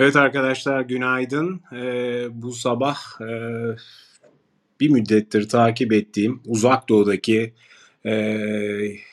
[0.00, 1.60] Evet arkadaşlar günaydın.
[1.72, 3.30] Ee, bu sabah e,
[4.80, 7.54] bir müddettir takip ettiğim uzak doğudaki
[8.04, 8.12] e,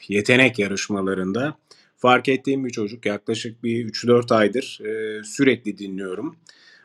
[0.08, 1.58] yetenek yarışmalarında
[1.98, 6.36] fark ettiğim bir çocuk yaklaşık bir 3-4 aydır e, sürekli dinliyorum.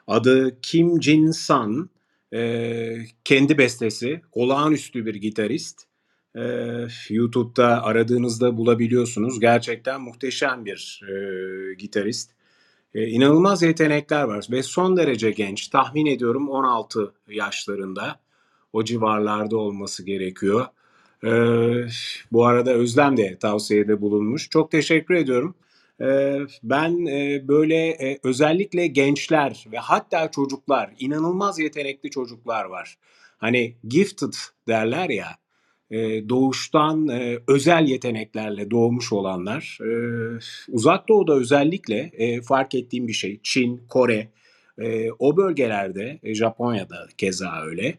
[0.07, 1.91] Adı Kim Jin San.
[2.35, 4.21] E, kendi bestesi.
[4.33, 5.83] Olağanüstü bir gitarist.
[6.37, 6.43] E,
[7.11, 9.41] YouTube'da aradığınızda bulabiliyorsunuz.
[9.41, 12.31] Gerçekten muhteşem bir e, gitarist.
[12.95, 15.69] E, inanılmaz yetenekler var ve son derece genç.
[15.69, 18.21] Tahmin ediyorum 16 yaşlarında.
[18.73, 20.67] O civarlarda olması gerekiyor.
[21.25, 21.31] E,
[22.33, 24.51] bu arada Özlem de tavsiyede bulunmuş.
[24.51, 25.55] Çok teşekkür ediyorum.
[26.01, 32.99] E, ben e, böyle e, özellikle gençler ve hatta çocuklar, inanılmaz yetenekli çocuklar var.
[33.39, 34.33] Hani gifted
[34.69, 35.42] derler ya
[35.93, 39.79] e, doğuştan e, özel yeteneklerle doğmuş olanlar.
[39.81, 39.91] E,
[40.69, 43.41] uzak Doğu'da özellikle e, fark ettiğim bir şey.
[43.43, 44.29] Çin, Kore,
[45.19, 47.95] o bölgelerde, e, Japonya'da keza öyle.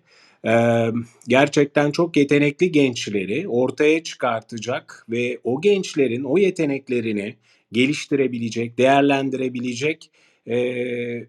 [1.27, 7.35] Gerçekten çok yetenekli gençleri ortaya çıkartacak ve o gençlerin o yeteneklerini
[7.71, 10.11] geliştirebilecek, değerlendirebilecek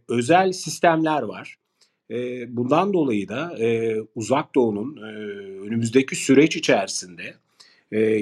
[0.08, 1.56] özel sistemler var.
[2.48, 3.56] Bundan dolayı da,
[4.14, 4.96] Uzak Doğu'nun,
[5.66, 7.34] önümüzdeki süreç içerisinde,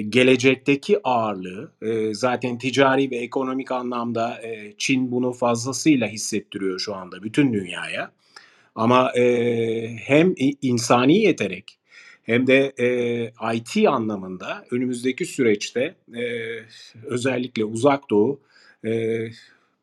[0.09, 1.71] gelecekteki ağırlığı,
[2.13, 4.41] zaten ticari ve ekonomik anlamda,
[4.77, 8.11] Çin bunu fazlasıyla hissettiriyor şu anda bütün dünyaya.
[8.75, 9.11] Ama,
[10.05, 11.79] hem insani yetenek
[12.23, 12.73] hem de,
[13.55, 15.95] IT anlamında önümüzdeki süreçte,
[17.05, 18.39] özellikle Uzak Doğu,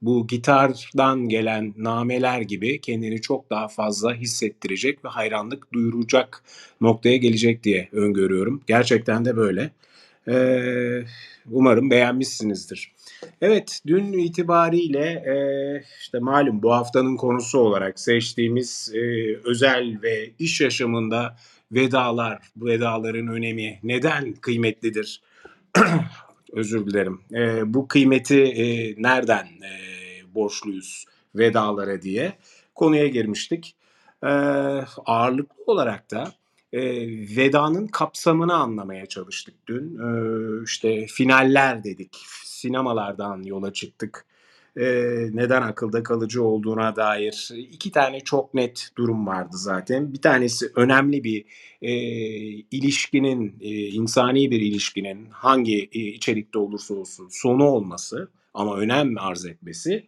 [0.03, 6.43] bu gitardan gelen nameler gibi kendini çok daha fazla hissettirecek ve hayranlık duyuracak
[6.81, 8.63] noktaya gelecek diye öngörüyorum.
[8.67, 9.71] Gerçekten de böyle.
[10.29, 11.05] Eee,
[11.51, 12.93] umarım beğenmişsinizdir.
[13.43, 20.61] Evet, dün itibariyle eee, işte malum bu haftanın konusu olarak seçtiğimiz eee, özel ve iş
[20.61, 21.37] yaşamında
[21.73, 25.21] vedalar, bu vedaların önemi neden kıymetlidir?
[26.53, 27.21] Özür dilerim.
[27.33, 32.33] Eee, bu kıymeti eee, nereden eee, borçluyuz vedalara diye
[32.75, 33.77] konuya girmiştik.
[34.25, 34.31] Eee,
[35.07, 36.33] ağırlıklı olarak da
[36.73, 39.99] eee, vedanın kapsamını anlamaya çalıştık dün.
[39.99, 44.27] Eee, işte finaller dedik, sinemalardan yola çıktık.
[44.77, 50.13] Eee, neden akılda kalıcı olduğuna dair iki tane çok net durum vardı zaten.
[50.13, 51.45] Bir tanesi önemli bir
[51.83, 59.15] eee, ilişkinin, eee, insani bir ilişkinin hangi eee, içerikte olursa olsun sonu olması ama önem
[59.19, 60.07] arz etmesi.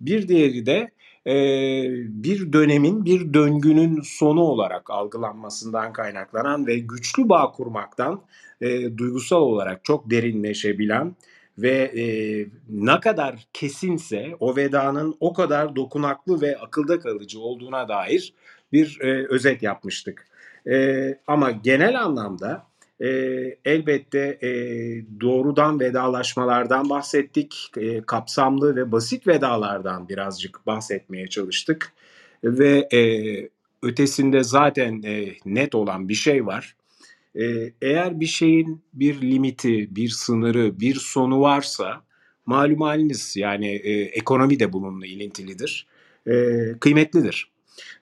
[0.00, 0.90] Bir diğeri de
[1.26, 8.22] eee, bir dönemin, bir döngünün sonu olarak algılanmasından kaynaklanan ve güçlü bağ kurmaktan
[8.60, 11.16] eee, duygusal olarak çok derinleşebilen
[11.58, 18.34] ve eee, ne kadar kesinse o vedanın o kadar dokunaklı ve akılda kalıcı olduğuna dair
[18.72, 20.26] bir eee, özet yapmıştık.
[20.66, 22.66] Eee, ama genel anlamda
[23.00, 27.70] eee, elbette eee, doğrudan vedalaşmalardan bahsettik.
[27.76, 31.92] Eee, kapsamlı ve basit vedalardan birazcık bahsetmeye çalıştık.
[32.44, 33.48] Ve eee,
[33.82, 36.76] ötesinde zaten eee, net olan bir şey var.
[37.34, 42.02] Eee, eğer bir şeyin bir limiti, bir sınırı, bir sonu varsa
[42.46, 45.86] malum haliniz yani eee, ekonomi de bununla ilintilidir.
[46.26, 47.54] Eee, kıymetlidir.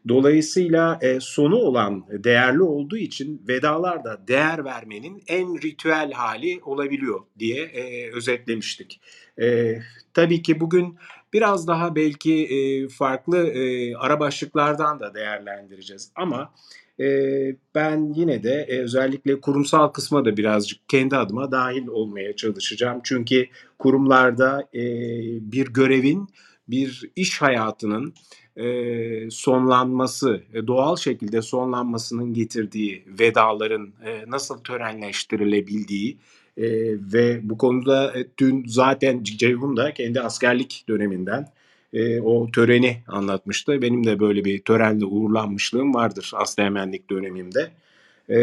[0.09, 7.20] Dolayısıyla e, sonu olan, değerli olduğu için vedalar da değer vermenin en ritüel hali olabiliyor
[7.38, 9.00] diye e, özetlemiştik.
[9.40, 9.76] E,
[10.14, 10.96] tabii ki bugün
[11.32, 16.52] biraz daha belki e, farklı e, ara başlıklardan da değerlendireceğiz ama
[17.00, 17.06] e,
[17.74, 23.00] ben yine de e, özellikle kurumsal kısma da birazcık kendi adıma dahil olmaya çalışacağım.
[23.04, 23.46] Çünkü
[23.78, 24.82] kurumlarda e,
[25.52, 26.28] bir görevin,
[26.68, 28.14] bir iş hayatının
[28.56, 33.92] e, sonlanması, doğal şekilde sonlanmasının getirdiği vedaların
[34.26, 36.18] nasıl törenleştirilebildiği
[37.12, 41.48] ve bu konuda dün zaten Ceyhun da kendi askerlik döneminden
[41.92, 43.82] e, o töreni anlatmıştı.
[43.82, 47.70] Benim de böyle bir törenle uğurlanmışlığım vardır Asteğmenlik dönemimde.
[48.28, 48.38] E,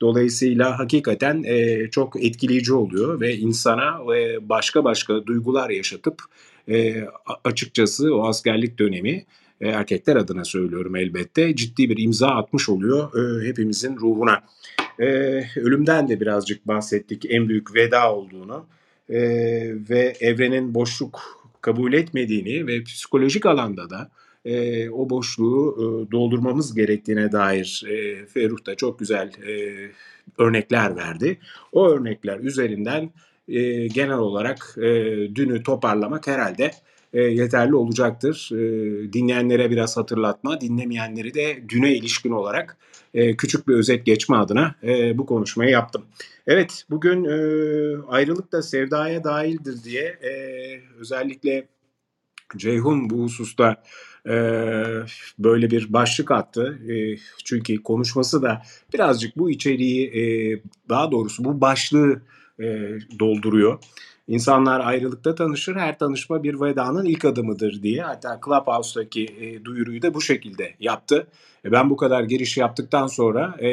[0.00, 6.22] dolayısıyla hakikaten e, çok etkileyici oluyor ve insana e, başka başka duygular yaşatıp
[6.68, 7.04] e,
[7.44, 9.24] açıkçası o askerlik dönemi
[9.60, 14.42] e, erkekler adına söylüyorum elbette ciddi bir imza atmış oluyor e, hepimizin ruhuna.
[14.98, 15.06] E,
[15.56, 18.66] ölümden de birazcık bahsettik en büyük veda olduğunu
[19.08, 19.20] e,
[19.90, 24.10] ve evrenin boşluk kabul etmediğini ve psikolojik alanda da
[24.44, 29.74] e, o boşluğu e, doldurmamız gerektiğine dair e, Ferruh da çok güzel e,
[30.38, 31.38] örnekler verdi.
[31.72, 33.10] O örnekler üzerinden
[33.48, 34.82] e, genel olarak e,
[35.34, 36.70] dünü toparlamak herhalde
[37.12, 38.50] e, yeterli olacaktır.
[38.52, 42.76] E, dinleyenlere biraz hatırlatma, dinlemeyenleri de düne ilişkin olarak
[43.14, 46.04] e, küçük bir özet geçme adına e, bu konuşmayı yaptım.
[46.46, 47.36] Evet, bugün e,
[48.08, 50.18] ayrılık da sevdaya dahildir diye
[50.98, 51.68] özellikle
[52.56, 53.82] Ceyhun bu hususta
[55.38, 56.78] böyle bir başlık attı.
[57.44, 58.62] Çünkü konuşması da
[58.94, 62.22] birazcık bu içeriği, daha doğrusu bu başlığı
[63.18, 63.78] dolduruyor.
[64.28, 68.02] İnsanlar ayrılıkta tanışır, her tanışma bir vedanın ilk adımıdır diye.
[68.02, 71.26] Hatta Clubhouse'daki e, duyuruyu da bu şekilde yaptı.
[71.64, 73.70] E, ben bu kadar giriş yaptıktan sonra e,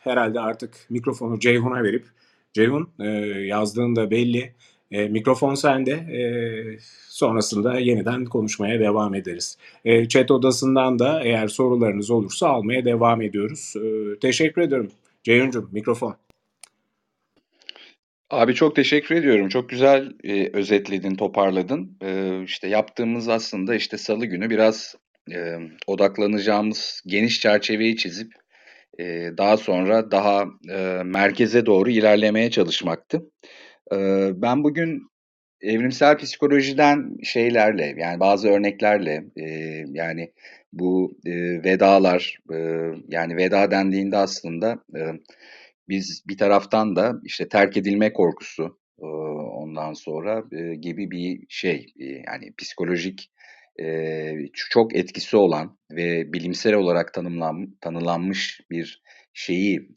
[0.00, 2.04] herhalde artık mikrofonu Ceyhun'a verip,
[2.52, 3.08] Ceyhun e,
[3.46, 4.54] yazdığın belli,
[4.90, 6.20] e, mikrofon sende, e,
[7.08, 9.58] sonrasında yeniden konuşmaya devam ederiz.
[9.84, 13.74] E, chat odasından da eğer sorularınız olursa almaya devam ediyoruz.
[13.76, 14.90] E, teşekkür ederim.
[15.24, 16.16] Ceyhun'cum mikrofon.
[18.30, 19.48] Abi çok teşekkür ediyorum.
[19.48, 21.98] Çok güzel e, özetledin, toparladın.
[22.02, 24.94] E, işte yaptığımız aslında işte Salı günü biraz
[25.32, 25.56] e,
[25.86, 28.32] odaklanacağımız geniş çerçeveyi çizip
[28.98, 29.04] e,
[29.38, 33.22] daha sonra daha e, merkeze doğru ilerlemeye çalışmaktı.
[33.92, 33.96] E,
[34.42, 35.02] ben bugün
[35.60, 39.44] evrimsel psikolojiden şeylerle yani bazı örneklerle e,
[39.92, 40.32] yani
[40.72, 42.56] bu e, vedalar e,
[43.08, 45.00] yani veda dendiğinde aslında e,
[45.88, 48.78] biz bir taraftan da işte terk edilme korkusu
[49.52, 50.44] ondan sonra
[50.80, 53.30] gibi bir şey yani psikolojik
[54.54, 59.02] çok etkisi olan ve bilimsel olarak tanımlan, tanılanmış bir
[59.32, 59.88] şeyi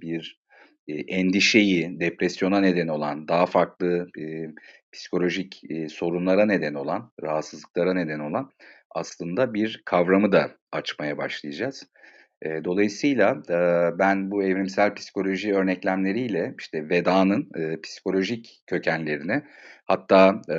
[0.00, 0.40] bir
[0.88, 4.06] endişeyi depresyona neden olan daha farklı
[4.92, 8.50] psikolojik sorunlara neden olan rahatsızlıklara neden olan
[8.90, 11.86] aslında bir kavramı da açmaya başlayacağız.
[12.42, 19.42] E, dolayısıyla e, ben bu evrimsel psikoloji örneklemleriyle işte Veda'nın e, psikolojik kökenlerine
[19.84, 20.56] hatta e,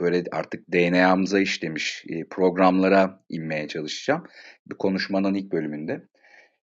[0.00, 4.24] böyle artık DNA'mıza işlemiş e, programlara inmeye çalışacağım.
[4.66, 6.02] Bu konuşmanın ilk bölümünde.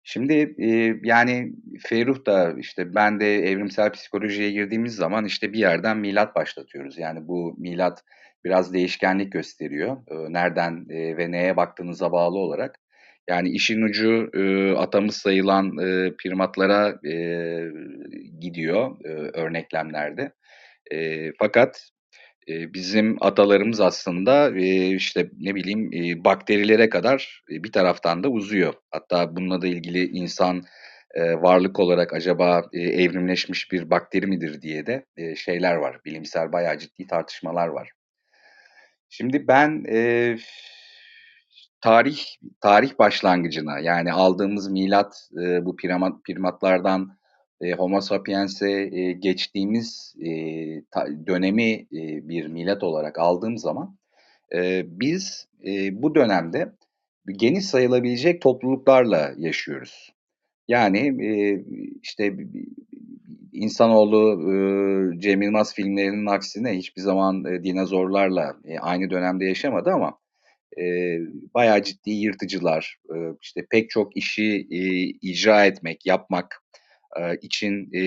[0.03, 5.97] Şimdi e, yani Ferruh da işte ben de evrimsel psikolojiye girdiğimiz zaman işte bir yerden
[5.97, 6.97] milat başlatıyoruz.
[6.97, 8.03] Yani bu milat
[8.44, 9.97] biraz değişkenlik gösteriyor.
[10.07, 12.80] E, nereden e, ve neye baktığınıza bağlı olarak.
[13.30, 17.14] Yani işin ucu e, atamız sayılan e, primatlara e,
[18.40, 19.10] gidiyor e,
[19.40, 20.31] örneklemlerde.
[20.92, 21.90] E, fakat
[22.50, 28.30] e, bizim atalarımız aslında e, işte ne bileyim e, bakterilere kadar e, bir taraftan da
[28.30, 28.74] uzuyor.
[28.92, 30.64] Hatta bununla da ilgili insan
[31.16, 36.00] e, varlık olarak acaba e, evrimleşmiş bir bakteri midir diye de e, şeyler var.
[36.06, 37.92] Bilimsel bayağı ciddi tartışmalar var.
[39.10, 40.36] Şimdi ben e,
[41.81, 42.20] tarih
[42.62, 47.18] tarih başlangıcına yani aldığımız milat e, bu primat, primatlardan
[47.62, 50.31] e, Homo sapiens'e e, geçtiğimiz e,
[50.92, 53.98] ta, dönemi e, bir milat olarak aldığım zaman
[54.56, 56.74] e, biz e, bu dönemde
[57.28, 60.14] geniş sayılabilecek topluluklarla yaşıyoruz.
[60.68, 61.64] Yani e,
[62.04, 62.38] işte
[63.54, 70.19] insanoğlu e, Cem Yılmaz filmlerinin aksine hiçbir zaman e, dinozorlarla e, aynı dönemde yaşamadı ama
[70.78, 71.18] e,
[71.54, 74.80] bayağı ciddi yırtıcılar, e, işte pek çok işi e,
[75.21, 76.64] icra etmek, yapmak
[77.19, 78.02] e, için e,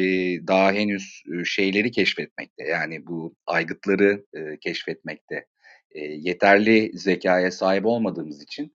[0.46, 2.64] daha henüz şeyleri keşfetmekte.
[2.64, 5.46] Yani bu aygıtları e, keşfetmekte.
[5.90, 8.72] E, yeterli zekaya sahip olmadığımız için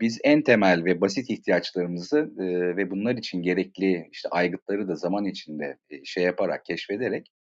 [0.00, 5.24] biz en temel ve basit ihtiyaçlarımızı e, ve bunlar için gerekli işte aygıtları da zaman
[5.24, 7.32] içinde e, şey yaparak keşfederek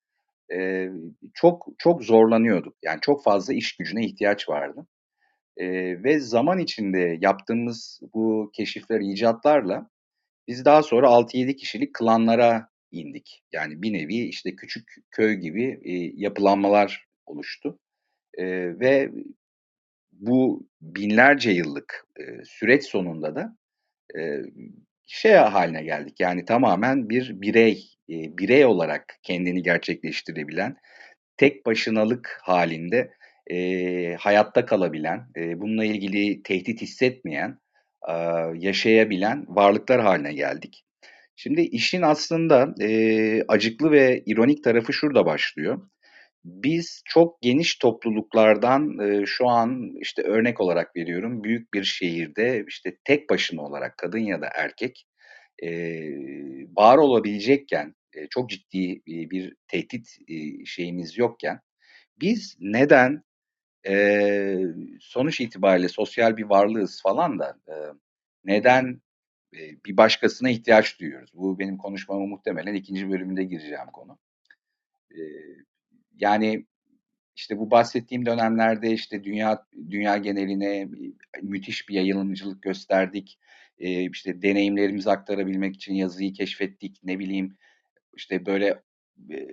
[0.54, 0.90] e,
[1.34, 2.76] çok çok zorlanıyorduk.
[2.84, 4.88] Yani çok fazla iş gücüne ihtiyaç vardı.
[5.60, 5.68] E,
[6.04, 9.90] ve zaman içinde yaptığımız bu keşifler, icatlarla
[10.48, 13.44] biz daha sonra 6-7 kişilik klanlara indik.
[13.52, 17.80] Yani bir nevi işte küçük köy gibi e, yapılanmalar oluştu.
[18.38, 18.46] E,
[18.80, 19.12] ve
[20.12, 23.58] bu binlerce yıllık e, süreç sonunda da
[24.20, 24.42] e,
[25.06, 26.20] şey haline geldik.
[26.20, 30.78] Yani tamamen bir birey, e, birey olarak kendini gerçekleştirebilen,
[31.38, 33.14] tek başınalık halinde
[33.50, 37.60] e, hayatta kalabilen, e, bununla ilgili tehdit hissetmeyen,
[38.10, 38.14] e,
[38.56, 40.84] yaşayabilen varlıklar haline geldik.
[41.36, 45.90] Şimdi işin aslında e, acıklı ve ironik tarafı şurada başlıyor.
[46.46, 52.98] Biz çok geniş topluluklardan e, şu an işte örnek olarak veriyorum büyük bir şehirde işte
[53.04, 55.06] tek başına olarak kadın ya da erkek
[55.64, 55.70] e,
[56.78, 61.60] var olabilecekken e, çok ciddi bir tehdit e, şeyimiz yokken
[62.22, 63.24] biz neden
[63.88, 64.58] e,
[65.00, 67.74] sonuç itibariyle sosyal bir varlığız falan da e,
[68.46, 69.02] neden
[69.54, 71.32] e, bir başkasına ihtiyaç duyuyoruz?
[71.34, 74.18] Bu benim konuşmamı muhtemelen ikinci bölümünde gireceğim konu.
[75.12, 75.20] E,
[76.16, 76.66] yani
[77.36, 80.90] işte bu bahsettiğim dönemlerde işte dünya dünya geneline
[81.42, 83.40] müthiş bir yayılımcılık gösterdik.
[83.80, 87.00] Eee, işte deneyimlerimizi aktarabilmek için yazıyı keşfettik.
[87.04, 87.58] Ne bileyim
[88.16, 88.82] işte böyle
[89.30, 89.48] eee,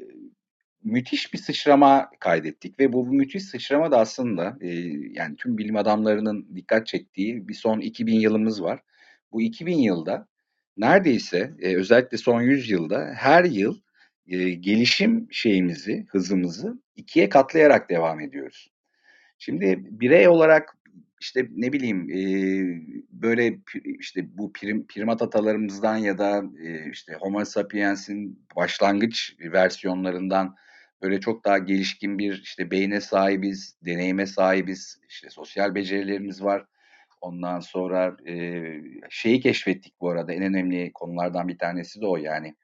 [0.87, 6.49] müthiş bir sıçrama kaydettik ve bu müthiş sıçrama da aslında eee, yani tüm bilim adamlarının
[6.55, 8.81] dikkat çektiği bir son 2000 yılımız var.
[9.33, 10.29] Bu 2000 yılda
[10.77, 13.81] neredeyse e, özellikle son 100 yılda her yıl
[14.29, 18.71] e, gelişim şeyimizi, hızımızı ikiye katlayarak devam ediyoruz.
[19.39, 20.77] Şimdi birey olarak
[21.21, 22.21] işte ne bileyim e,
[23.11, 30.57] böyle işte bu prim, primat atalarımızdan ya da e, işte Homo sapiens'in başlangıç versiyonlarından
[31.03, 36.65] böyle çok daha gelişkin bir işte beyne sahibiz, deneyime sahibiz, işte sosyal becerilerimiz var.
[37.21, 38.65] Ondan sonra e,
[39.11, 42.55] şeyi keşfettik bu arada en önemli konulardan bir tanesi de o yani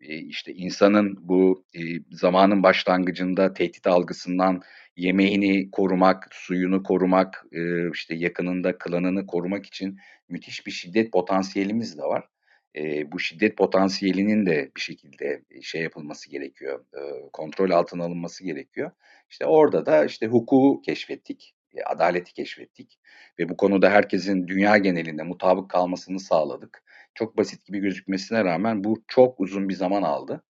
[0.00, 1.80] e, işte insanın bu e,
[2.10, 4.62] zamanın başlangıcında tehdit algısından
[4.96, 12.02] yemeğini korumak, suyunu korumak, e, işte yakınında klanını korumak için müthiş bir şiddet potansiyelimiz de
[12.02, 12.31] var.
[12.76, 18.90] E, bu şiddet potansiyelinin de bir şekilde şey yapılması gerekiyor, e, kontrol altına alınması gerekiyor.
[19.30, 22.98] İşte orada da işte hukuku keşfettik, e, adaleti keşfettik
[23.38, 26.82] ve bu konuda herkesin dünya genelinde mutabık kalmasını sağladık.
[27.14, 30.42] Çok basit gibi gözükmesine rağmen bu çok uzun bir zaman aldı.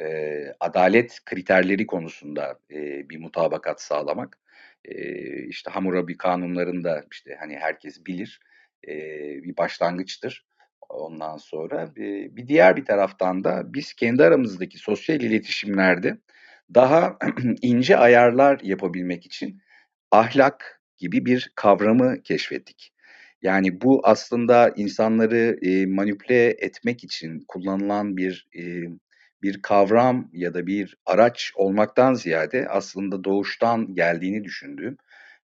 [0.00, 0.06] E,
[0.60, 4.38] adalet kriterleri konusunda e, bir mutabakat sağlamak.
[4.84, 4.94] E,
[5.46, 8.40] işte Hammurabi kanunlarında işte hani herkes bilir
[8.88, 8.94] e,
[9.42, 10.46] bir başlangıçtır.
[10.88, 16.18] Ondan sonra e, bir diğer bir taraftan da biz kendi aramızdaki sosyal iletişimlerde
[16.74, 17.18] daha
[17.62, 19.62] ince ayarlar yapabilmek için
[20.10, 22.92] ahlak gibi bir kavramı keşfettik.
[23.42, 28.62] Yani bu aslında insanları e, manipüle etmek için kullanılan bir e,
[29.42, 34.96] bir kavram ya da bir araç olmaktan ziyade aslında doğuştan geldiğini düşündüğüm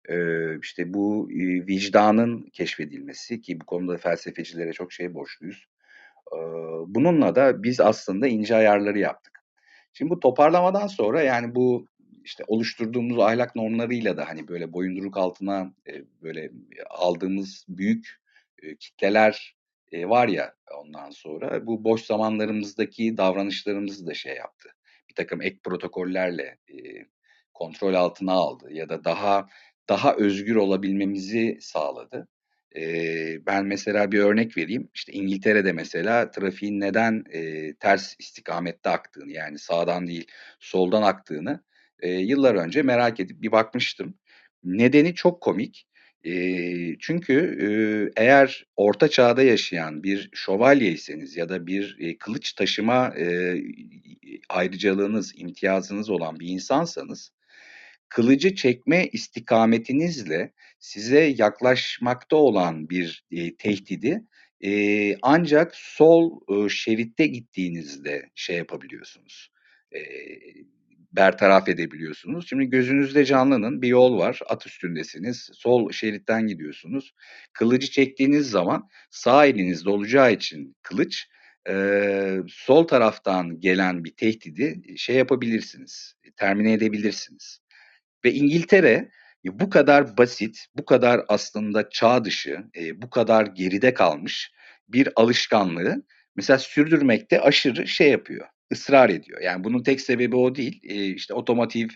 [0.10, 0.16] e,
[0.60, 1.30] işte bu
[1.68, 5.68] vicdanın keşfedilmesi ki bu konuda felsefecilere çok şey borçluyuz.
[6.88, 9.44] Bununla da biz aslında ince ayarları yaptık.
[9.94, 11.88] Şimdi bu toparlamadan sonra yani bu
[12.24, 15.74] işte oluşturduğumuz ahlak normlarıyla da hani böyle boyunduruk altına
[16.22, 16.52] böyle
[16.90, 18.22] aldığımız büyük
[18.80, 19.56] kitleler
[19.94, 24.70] var ya ondan sonra bu boş zamanlarımızdaki davranışlarımızı da şey yaptı.
[25.10, 26.58] Bir takım ek protokollerle
[27.54, 29.48] kontrol altına aldı ya da daha
[29.90, 32.28] daha özgür olabilmemizi sağladı.
[32.76, 34.90] Ee, ben mesela bir örnek vereyim.
[34.94, 40.28] İşte İngiltere'de mesela trafiğin neden e, ters istikamette aktığını yani sağdan değil
[40.60, 41.64] soldan aktığını
[42.00, 44.16] e, yıllar önce merak edip bir bakmıştım.
[44.64, 45.88] Nedeni çok komik.
[46.24, 46.34] E,
[47.00, 47.68] çünkü e,
[48.24, 53.58] eğer orta çağda yaşayan bir şövalyeyseniz ya da bir e, kılıç taşıma e,
[54.50, 57.32] ayrıcalığınız, imtiyazınız olan bir insansanız
[58.14, 64.24] kılıcı çekme istikametinizle size yaklaşmakta olan bir e, tehdidi
[64.64, 69.52] e, ancak sol e, şeritte gittiğinizde şey yapabiliyorsunuz.
[69.96, 70.00] E,
[71.12, 72.50] bertaraf edebiliyorsunuz.
[72.50, 74.40] Şimdi gözünüzde canlanın bir yol var.
[74.50, 75.50] At üstündesiniz.
[75.54, 77.14] Sol şeritten gidiyorsunuz.
[77.54, 81.28] Kılıcı çektiğiniz zaman sağ elinizde olacağı için kılıç
[81.70, 86.14] e, sol taraftan gelen bir tehdidi şey yapabilirsiniz.
[86.38, 87.63] Termine edebilirsiniz.
[88.26, 89.10] Ve İngiltere
[89.46, 94.52] bu kadar basit, bu kadar aslında çağ dışı, e, bu kadar geride kalmış
[94.88, 96.04] bir alışkanlığı
[96.36, 99.42] mesela sürdürmekte aşırı şey yapıyor, ısrar ediyor.
[99.42, 100.82] Yani bunun tek sebebi o değil.
[100.84, 101.88] E, işte otomotiv,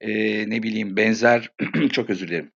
[0.00, 0.10] e,
[0.50, 1.50] ne bileyim benzer,
[1.92, 2.52] çok özür dilerim,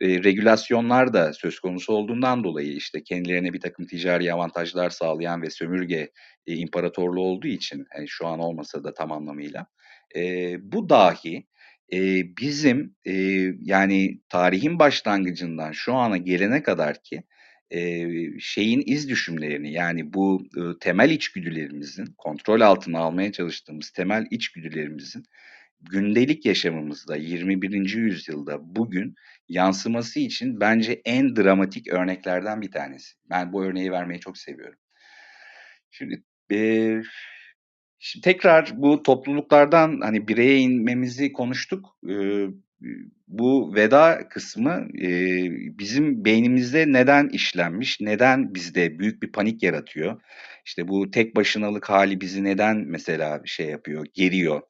[0.00, 5.50] e, regülasyonlar da söz konusu olduğundan dolayı işte kendilerine bir takım ticari avantajlar sağlayan ve
[5.50, 6.10] sömürge
[6.46, 9.66] imparatorluğu olduğu için yani şu an olmasa da tam anlamıyla
[10.16, 11.46] e, bu dahi
[11.92, 13.12] e, bizim e,
[13.60, 17.22] yani tarihin başlangıcından şu ana gelene kadar ki
[17.70, 18.08] e,
[18.40, 25.24] şeyin iz düşümlerini yani bu e, temel içgüdülerimizin kontrol altına almaya çalıştığımız temel içgüdülerimizin
[25.80, 27.94] gündelik yaşamımızda 21.
[27.94, 29.14] yüzyılda bugün
[29.48, 33.14] yansıması için bence en dramatik örneklerden bir tanesi.
[33.30, 34.78] Ben bu örneği vermeyi çok seviyorum.
[35.90, 37.02] Şimdi e,
[37.98, 41.96] Şimdi tekrar bu topluluklardan hani bireye inmemizi konuştuk.
[42.08, 42.46] Ee,
[43.28, 45.08] bu veda kısmı e,
[45.78, 50.20] bizim beynimizde neden işlenmiş, neden bizde büyük bir panik yaratıyor?
[50.64, 54.62] İşte bu tek başınalık hali bizi neden mesela şey yapıyor, geriyor,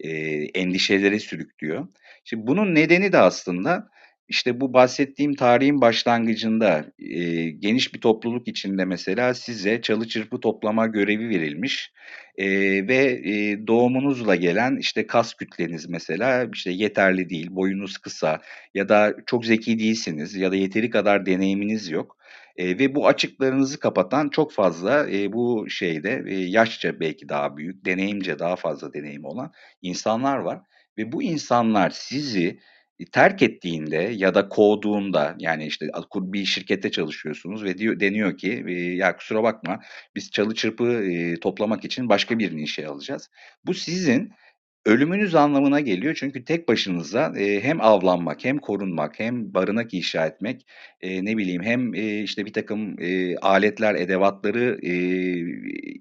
[0.00, 0.10] e,
[0.44, 1.88] endişelere sürüklüyor.
[2.24, 3.88] Şimdi bunun nedeni de aslında
[4.32, 10.86] işte bu bahsettiğim tarihin başlangıcında e, geniş bir topluluk içinde mesela size çalı çırpı toplama
[10.86, 11.92] görevi verilmiş
[12.36, 12.46] e,
[12.88, 18.40] ve e, doğumunuzla gelen işte kas kütleniz mesela işte yeterli değil, boyunuz kısa
[18.74, 22.16] ya da çok zeki değilsiniz ya da yeteri kadar deneyiminiz yok.
[22.56, 27.84] E, ve bu açıklarınızı kapatan çok fazla e, bu şeyde e, yaşça belki daha büyük,
[27.84, 30.60] deneyimce daha fazla deneyim olan insanlar var.
[30.98, 32.58] Ve bu insanlar sizi
[33.06, 38.64] terk ettiğinde ya da kovduğunda yani işte bir şirkette çalışıyorsunuz ve diyor deniyor ki
[38.96, 39.80] ya kusura bakma
[40.16, 41.04] biz çalı çırpı
[41.40, 43.30] toplamak için başka birini işe alacağız.
[43.66, 44.32] Bu sizin
[44.86, 50.66] Ölümünüz anlamına geliyor çünkü tek başınıza, eee, hem avlanmak hem korunmak hem barınak inşa etmek,
[51.02, 55.44] eee, ne bileyim hem, eee, işte birtakım, eee, aletler, edevatları, eee,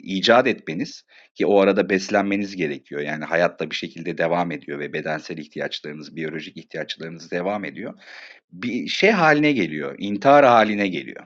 [0.04, 1.04] icat etmeniz
[1.36, 3.02] ki o arada beslenmeniz gerekiyor.
[3.02, 7.94] Yani hayat da bir şekilde devam ediyor ve bedensel ihtiyaçlarınız, biyolojik ihtiyaçlarınız devam ediyor.
[8.52, 11.26] Bir şey haline geliyor, intihar haline geliyor.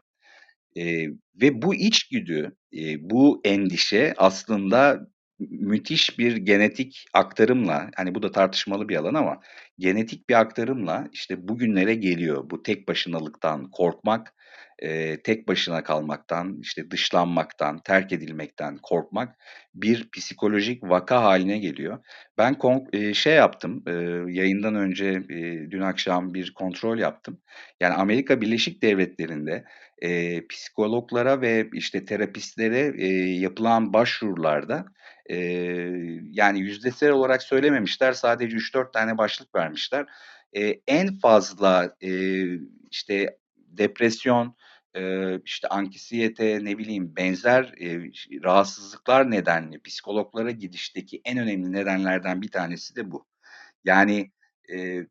[0.75, 1.09] Eee,
[1.41, 5.07] ve bu içgüdü, eee, bu endişe aslında
[5.39, 9.39] müthiş bir genetik aktarımla, hani bu da tartışmalı bir alan ama
[9.79, 12.49] genetik bir aktarımla işte bugünlere geliyor.
[12.49, 14.33] Bu tek başınalıktan korkmak,
[14.81, 19.35] eee, tek başına kalmaktan, işte dışlanmaktan, terk edilmekten korkmak
[19.75, 21.99] bir psikolojik vaka haline geliyor.
[22.37, 22.55] Ben
[22.93, 23.93] eee, şey yaptım, eee,
[24.27, 27.41] yayından önce, eee, dün akşam bir kontrol yaptım.
[27.81, 29.63] Yani Amerika Birleşik Devletleri'nde
[30.01, 34.85] eee, psikologlara ve işte terapistlere eee, yapılan başvurularda
[35.29, 40.05] eee, yani yüzdesel olarak söylememişler sadece 3-4 tane başlık vermişler.
[40.53, 42.59] Eee, en fazla eee,
[42.91, 44.55] işte depresyon,
[45.45, 48.11] işte anksiyete ne bileyim benzer eee,
[48.43, 53.25] rahatsızlıklar nedenli psikologlara gidişteki en önemli nedenlerden bir tanesi de bu.
[53.85, 54.31] Yani
[54.69, 55.07] eee,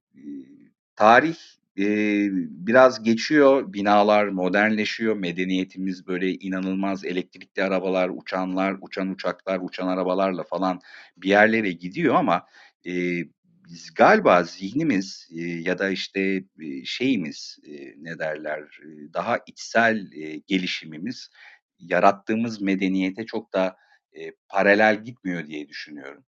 [0.96, 1.36] tarih
[1.76, 10.42] Eee, biraz geçiyor, binalar modernleşiyor, medeniyetimiz böyle inanılmaz elektrikli arabalar, uçanlar, uçan uçaklar, uçan arabalarla
[10.42, 10.80] falan
[11.16, 12.46] bir yerlere gidiyor ama
[12.84, 13.28] eee,
[13.68, 20.12] biz galiba zihnimiz eee, ya da işte eee, şeyimiz eee, ne derler eee, daha içsel
[20.12, 21.30] eee, gelişimimiz
[21.78, 23.76] yarattığımız medeniyete çok da
[24.14, 26.24] eee, paralel gitmiyor diye düşünüyorum.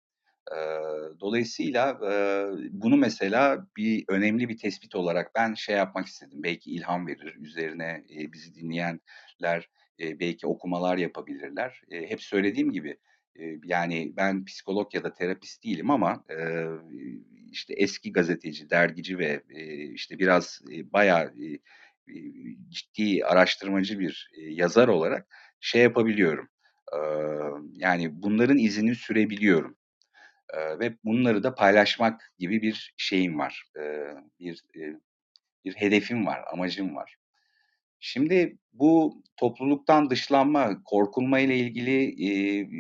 [1.20, 2.00] Dolayısıyla,
[2.70, 8.04] bunu mesela bir önemli bir tespit olarak ben şey yapmak istedim, belki ilham verir, üzerine,
[8.32, 11.82] bizi dinleyenler, belki okumalar yapabilirler.
[11.90, 12.98] Hep söylediğim gibi,
[13.64, 16.24] yani ben psikolog ya da terapist değilim ama,
[17.52, 19.42] işte eski gazeteci, dergici ve,
[19.94, 20.60] işte biraz,
[20.92, 21.32] bayağı,
[22.68, 25.26] ciddi araştırmacı bir, yazar olarak
[25.60, 26.48] şey yapabiliyorum,
[27.72, 29.76] yani bunların izini sürebiliyorum.
[30.80, 33.64] Ve bunları da paylaşmak gibi bir şeyim var.
[33.76, 34.96] Eee, bir, eee,
[35.66, 37.16] bir hedefim var, amacım var.
[38.00, 42.70] Şimdi bu topluluktan dışlanma, korkulma ile ilgili, eee,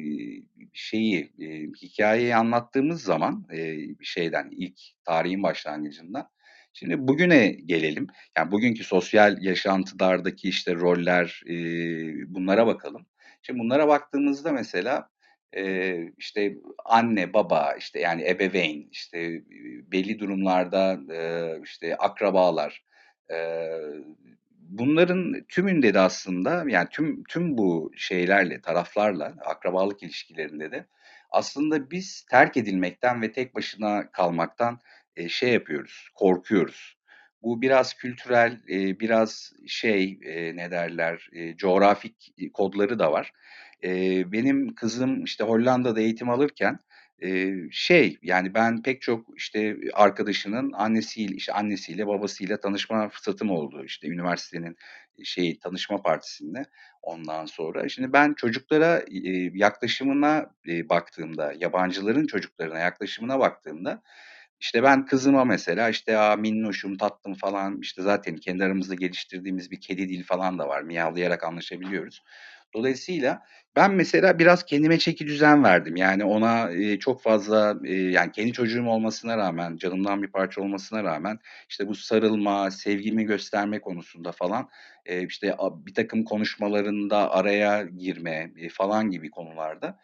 [0.72, 6.28] şeyi, eee, hikâyeyi anlattığımız zaman, eee, şeyden, ilk tarihin başlangıcından,
[6.74, 8.06] şimdi bugüne gelelim.
[8.38, 13.06] Yani bugünkü sosyal yaşantılardaki, işte, roller, eee, bunlara bakalım.
[13.42, 15.10] Şimdi bunlara baktığımızda mesela,
[15.56, 19.42] eee, işte, anne, baba, işte, yani ebeveyn, işte,
[19.92, 20.98] belli durumlarda,
[21.64, 22.84] işte, akrabalar,
[24.58, 30.86] Bunların tümünde de aslında yani tüm tüm bu şeylerle, taraflarla, akrabalık ilişkilerinde de
[31.30, 34.80] aslında biz terk edilmekten ve tek başına kalmaktan,
[35.28, 36.96] şey yapıyoruz, korkuyoruz.
[37.42, 38.60] Bu biraz kültürel,
[39.00, 40.18] biraz şey,
[40.54, 43.32] ne derler, coğrafik, kodları da var.
[43.82, 46.78] Eee, benim kızım, işte, Hollanda'da eğitim alırken,
[47.22, 53.84] eee, şey, yani ben pek çok, işte, arkadaşının annesiyle, işte, annesiyle babasıyla tanışma fırsatım oldu.
[53.84, 54.76] İşte, üniversitenin,
[55.24, 56.64] şey tanışma partisinde
[57.02, 57.88] ondan sonra.
[57.88, 64.02] Şimdi ben çocuklara, eee, yaklaşımına, eee, baktığımda, yabancıların çocuklarına yaklaşımına baktığımda,
[64.60, 69.80] işte, ben kızıma mesela, işte, "A, minnoşum, tatlım." falan, işte, zaten kendi aramızda geliştirdiğimiz bir
[69.80, 70.82] kedi dili falan da var.
[70.82, 72.22] Miyavlayarak anlaşabiliyoruz.
[72.74, 73.42] Dolayısıyla
[73.76, 75.96] ben mesela biraz kendime çekidüzen verdim.
[75.96, 81.04] Yani ona, eee, çok fazla, eee, yani kendi çocuğum olmasına rağmen, canımdan bir parça olmasına
[81.04, 81.38] rağmen,
[81.70, 84.68] işte, bu sarılma, sevgimi gösterme konusunda falan,
[85.08, 89.98] eee, işte, a birtakım konuşmalarında araya girme, eee, falan gibi konularda,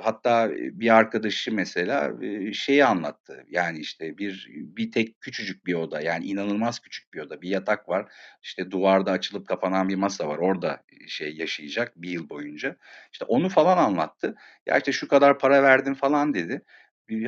[0.00, 2.12] hatta, bir arkadaşı mesela,
[2.52, 3.44] şeyi anlattı.
[3.48, 7.42] Yani, işte, bir bir tek küçücük bir oda, yani inanılmaz küçük bir oda.
[7.42, 10.38] Bir yatak var, işte, duvarda açılıp kapanan bir masa var.
[10.38, 12.76] Orada, şey yaşayacak bir yıl boyunca.
[13.12, 14.34] İşte onu falan anlattı.
[14.66, 16.62] Ya, işte, şu kadar para verdim falan dedi.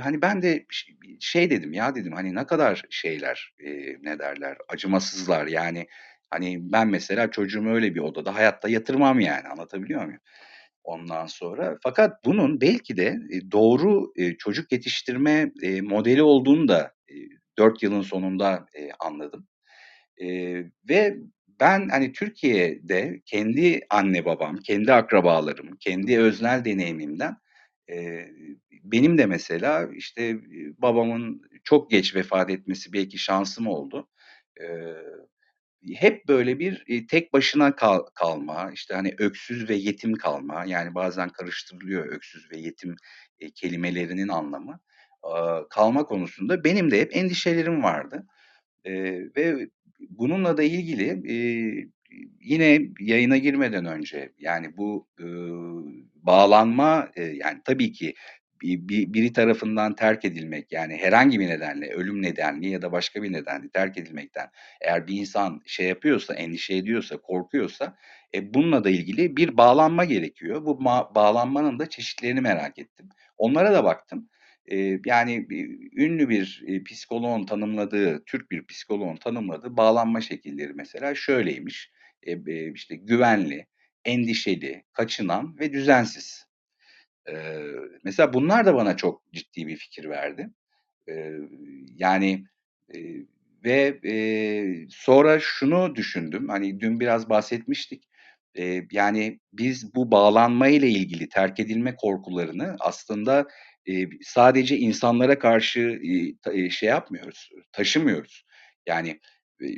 [0.03, 0.67] hani ben de
[1.21, 3.55] şey dedim ya dedim hani ne kadar şeyler
[4.03, 5.87] ne derler acımasızlar yani
[6.31, 10.21] hani ben mesela çocuğumu öyle bir odada hayatta yatırmam yani anlatabiliyor muyum?
[10.85, 16.93] Ondan sonra fakat bunun belki de e, doğru e, çocuk yetiştirme e, modeli olduğunu da
[17.09, 17.15] e,
[17.59, 18.67] 4 yılın sonunda
[19.01, 19.47] anladım.
[20.89, 21.17] Ve
[21.61, 27.37] ben hani Türkiye'de kendi anne babam, kendi akrabalarım, kendi öznel deneyimimden
[28.85, 30.37] benim de mesela işte
[30.79, 34.09] babamın çok geç vefat etmesi belki şansım oldu.
[35.93, 40.95] Hep böyle bir e, tek başına kal, kalma, işte hani öksüz ve yetim kalma, yani
[40.95, 42.97] bazen karıştırılıyor öksüz ve yetim
[43.41, 44.81] e, kelimelerinin anlamı
[45.25, 45.33] e,
[45.71, 48.27] kalma konusunda benim de hep endişelerim vardı.
[48.85, 48.93] E,
[49.37, 49.69] ve
[50.11, 51.37] bununla da ilgili e,
[52.41, 55.27] yine yayına girmeden önce yani bu e,
[56.15, 58.15] bağlanma e, yani tabii ki
[58.65, 63.23] bir, bir, biri tarafından terk edilmek yani herhangi bir nedenle ölüm nedenli ya da başka
[63.23, 64.49] bir nedenle terk edilmekten
[64.81, 67.97] eğer bir insan şey yapıyorsa endişe ediyorsa korkuyorsa
[68.35, 70.65] e, bununla da ilgili bir bağlanma gerekiyor.
[70.65, 73.09] Bu ma- bağlanmanın da çeşitlerini merak ettim.
[73.39, 74.29] Onlara da baktım.
[74.67, 75.47] E, yani
[75.97, 81.91] ünlü bir e, psikoloğun tanımladığı, Türk bir psikoloğun tanımladığı bağlanma şekilleri mesela şöyleymiş.
[82.23, 83.67] E, e, işte güvenli,
[84.05, 86.47] endişeli, kaçınan ve düzensiz.
[87.29, 87.35] E,
[88.05, 90.51] mesela bunlar da bana çok ciddi bir fikir verdi.
[91.09, 91.33] E,
[91.97, 92.45] yani
[92.95, 92.99] e,
[93.65, 94.15] ve e,
[94.91, 96.49] sonra şunu düşündüm.
[96.49, 98.05] Hani dün biraz bahsetmiştik.
[98.59, 103.47] E, yani biz bu bağlanma ile ilgili terk edilme korkularını aslında
[103.89, 106.01] e, sadece insanlara karşı
[106.53, 108.45] e, şey yapmıyoruz, taşımıyoruz.
[108.87, 109.21] Yani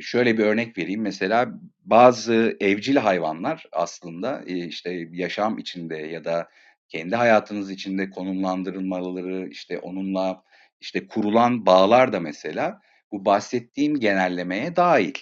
[0.00, 1.02] şöyle bir örnek vereyim.
[1.02, 1.48] Mesela
[1.84, 6.48] bazı evcil hayvanlar aslında işte yaşam içinde ya da
[6.88, 10.42] kendi hayatınız içinde konumlandırılmaları, işte onunla
[10.80, 12.80] işte kurulan bağlar da mesela
[13.12, 15.14] bu bahsettiğim genellemeye dahil.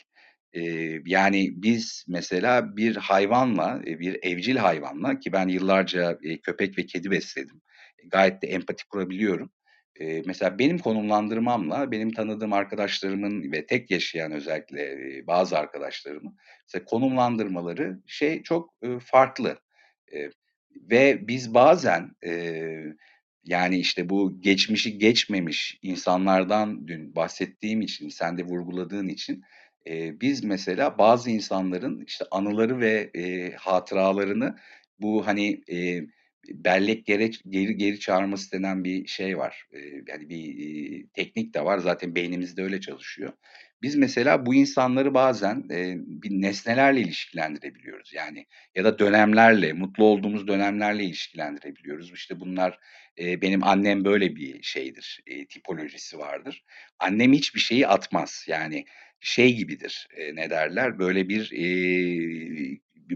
[0.52, 0.62] Ee,
[1.06, 7.62] yani biz mesela bir hayvanla, bir evcil hayvanla ki ben yıllarca köpek ve kedi besledim.
[8.10, 9.50] Gayet de empati kurabiliyorum.
[10.00, 16.84] Ee, mesela benim konumlandırmamla benim tanıdığım arkadaşlarımın ve tek yaşayan özellikle e, bazı arkadaşlarımın mesela
[16.84, 19.58] konumlandırmaları şey çok e, farklı.
[20.14, 20.30] E,
[20.76, 22.32] ve biz bazen e,
[23.44, 29.42] yani işte bu geçmişi geçmemiş insanlardan dün bahsettiğim için, sen de vurguladığın için
[29.86, 34.56] e, biz mesela bazı insanların işte anıları ve e, hatıralarını
[35.00, 36.00] bu hani e,
[36.48, 39.66] bellek gerek geri geri çağırması denen bir şey var.
[39.72, 41.78] E, yani bir e, teknik de var.
[41.78, 43.32] Zaten beynimizde öyle çalışıyor.
[43.84, 48.12] Biz mesela bu insanları bazen e, bir nesnelerle ilişkilendirebiliyoruz.
[48.14, 52.12] Yani ya da dönemlerle, mutlu olduğumuz dönemlerle ilişkilendirebiliyoruz.
[52.12, 52.78] İşte bunlar
[53.18, 56.64] e, benim annem böyle bir şeydir, e, tipolojisi vardır.
[56.98, 58.44] Annem hiçbir şeyi atmaz.
[58.48, 58.84] Yani
[59.20, 60.98] şey gibidir, e, ne derler?
[60.98, 61.64] Böyle bir e,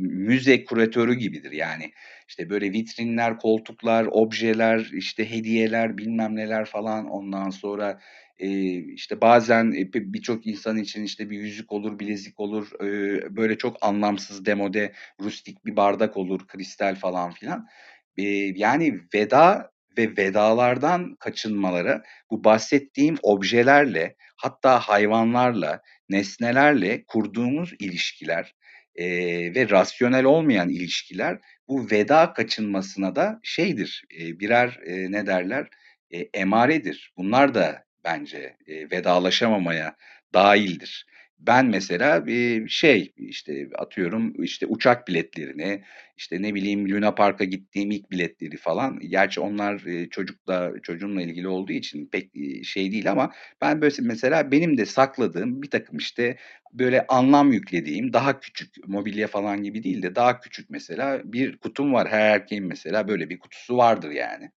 [0.00, 1.52] müze kuratörü gibidir.
[1.52, 1.92] Yani
[2.28, 8.00] işte böyle vitrinler, koltuklar, objeler, işte hediyeler, bilmem neler falan ondan sonra
[8.38, 13.76] e, işte bazen birçok insan için işte bir yüzük olur, bilezik olur, e, böyle çok
[13.80, 17.68] anlamsız demode rustik bir bardak olur, kristal falan filan.
[18.16, 18.22] E,
[18.56, 28.54] yani veda ve vedalardan kaçınmaları bu bahsettiğim objelerle hatta hayvanlarla, nesnelerle kurduğumuz ilişkiler
[28.94, 29.06] e,
[29.54, 35.68] ve rasyonel olmayan ilişkiler bu veda kaçınmasına da şeydir, e, birer e, ne derler
[36.10, 37.12] e, emaredir.
[37.16, 39.96] Bunlar da bence e, vedalaşamamaya
[40.34, 41.06] dahildir.
[41.38, 45.82] Ben mesela bir şey işte atıyorum işte uçak biletlerini
[46.16, 51.48] işte ne bileyim Luna Park'a gittiğim ilk biletleri falan gerçi onlar e, çocukla çocuğumla ilgili
[51.48, 55.98] olduğu için pek e, şey değil ama ben böyle mesela benim de sakladığım bir takım
[55.98, 56.36] işte
[56.72, 61.92] böyle anlam yüklediğim daha küçük mobilya falan gibi değil de daha küçük mesela bir kutum
[61.92, 64.50] var her erkeğin mesela böyle bir kutusu vardır yani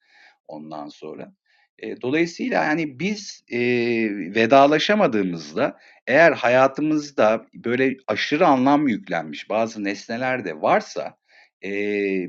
[0.47, 1.33] ondan sonra.
[1.81, 3.59] E, dolayısıyla yani biz e,
[4.35, 11.17] vedalaşamadığımızda eğer hayatımızda böyle aşırı anlam yüklenmiş bazı nesneler de varsa
[11.63, 11.71] e,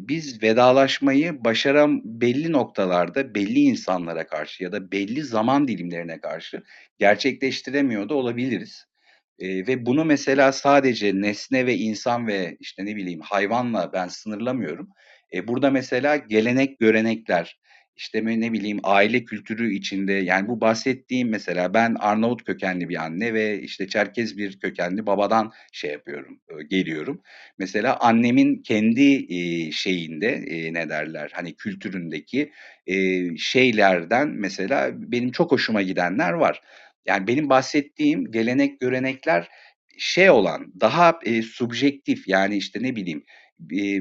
[0.08, 6.62] biz vedalaşmayı başaran belli noktalarda belli insanlara karşı ya da belli zaman dilimlerine karşı
[6.98, 8.86] gerçekleştiremiyor da olabiliriz.
[9.38, 14.88] E, ve bunu mesela sadece nesne ve insan ve işte ne bileyim hayvanla ben sınırlamıyorum.
[15.34, 17.58] E, burada mesela gelenek görenekler,
[18.02, 23.34] işte ne bileyim aile kültürü içinde yani bu bahsettiğim mesela ben Arnavut kökenli bir anne
[23.34, 27.22] ve işte Çerkez bir kökenli babadan şey yapıyorum, geliyorum.
[27.58, 29.26] Mesela annemin kendi
[29.72, 32.52] şeyinde ne derler hani kültüründeki
[33.38, 36.62] şeylerden mesela benim çok hoşuma gidenler var.
[37.06, 39.48] Yani benim bahsettiğim gelenek görenekler
[39.98, 43.51] şey olan daha e, subjektif yani işte ne bileyim e,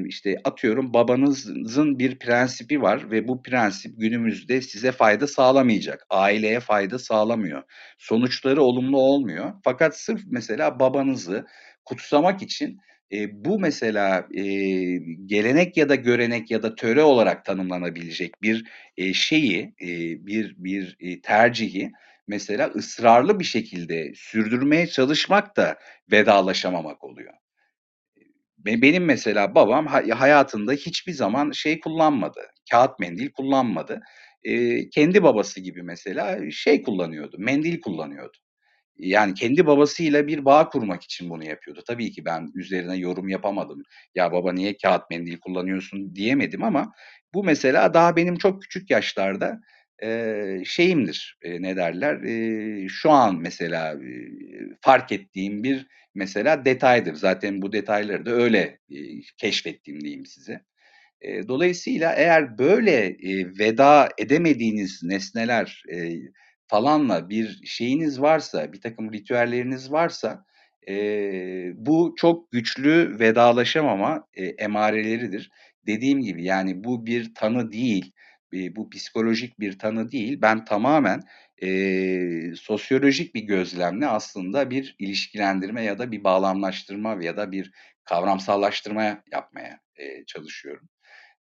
[0.06, 6.06] işte atıyorum babanızın bir prensibi var ve bu prensip günümüzde size fayda sağlamayacak.
[6.10, 7.62] Aileye fayda sağlamıyor.
[7.98, 9.52] Sonuçları olumlu olmuyor.
[9.64, 11.46] Fakat sırf mesela babanızı
[11.84, 12.78] kutsamak için
[13.12, 14.42] e, bu mesela e,
[15.26, 18.64] gelenek ya da görenek ya da töre olarak tanımlanabilecek bir
[18.96, 19.86] e, şeyi, e,
[20.26, 21.92] bir bir e, tercihi
[22.28, 25.78] mesela ısrarlı bir şekilde sürdürmeye çalışmak da
[26.12, 27.41] vedalaşamamak oluyor.
[28.66, 34.00] Benim mesela babam hayatında hiçbir zaman şey kullanmadı, kağıt mendil kullanmadı.
[34.44, 38.38] Eee, kendi babası gibi mesela şey kullanıyordu, mendil kullanıyordu.
[38.98, 41.82] Yani kendi babasıyla bir bağ kurmak için bunu yapıyordu.
[41.88, 43.82] Tabii ki ben üzerine yorum yapamadım.
[44.14, 46.92] "Ya baba niye kağıt mendil kullanıyorsun?" diyemedim ama
[47.34, 49.60] bu mesela daha benim çok küçük yaşlarda,
[50.02, 54.28] eee, şeyimdir, eee, ne derler, eee, şu an mesela, eee,
[54.82, 57.14] fark ettiğim bir mesela detaydır.
[57.14, 60.60] Zaten bu detayları da öyle, eee, keşfettim diyeyim size.
[61.22, 66.20] Eee, dolayısıyla eğer böyle, eee, veda edemediğiniz nesneler, eee,
[66.68, 70.44] falanla bir şeyiniz varsa, birtakım ritüelleriniz varsa,
[70.88, 75.50] eee, bu çok güçlü vedalaşamama, eee, emareleridir.
[75.86, 78.12] Dediğim gibi, yani, bu bir tanı değil,
[78.52, 80.38] eee, bu psikolojik bir tanı değil.
[80.42, 81.20] Ben tamamen,
[81.62, 87.72] eee, sosyolojik bir gözlemle aslında bir ilişkilendirme ya da bir bağlamlaştırma ya da bir
[88.04, 90.88] kavramsallaştırma yapmaya, eee, çalışıyorum.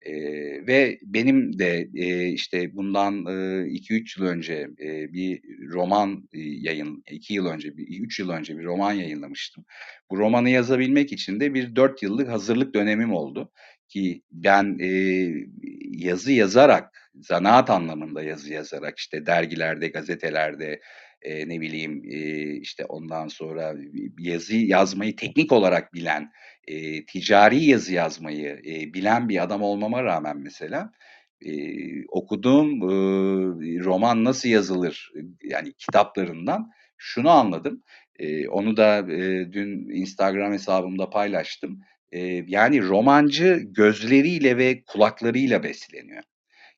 [0.06, 5.42] Eee, ve benim de, eee, işte bundan, eee, 2-3 yıl önce, eee, bir
[5.74, 9.66] roman, yayın 2 yıl önce, bir 3 yıl önce bir roman yayınlamıştım.
[10.12, 13.52] Bu romanı yazabilmek için de bir 4 yıllık hazırlık dönemim oldu
[13.90, 15.48] ki ben, eee,
[15.92, 20.80] yazı yazarak, zanaat anlamında yazı yazarak, işte dergilerde, gazetelerde,
[21.26, 23.76] eee, ne bileyim, eee, işte ondan sonra
[24.20, 26.32] yazı yazmayı teknik olarak bilen,
[26.68, 30.92] eee, ticari yazı yazmayı, eee, bilen bir adam olmama rağmen mesela,
[31.42, 35.12] eee, okuduğum, ııı, roman nasıl yazılır,
[35.44, 37.84] yani kitaplarından şunu anladım.
[38.20, 41.80] Eee, onu da, eee, dün Instagram hesabımda paylaştım.
[42.12, 46.24] Eee, yani romancı gözleriyle ve kulaklarıyla besleniyor.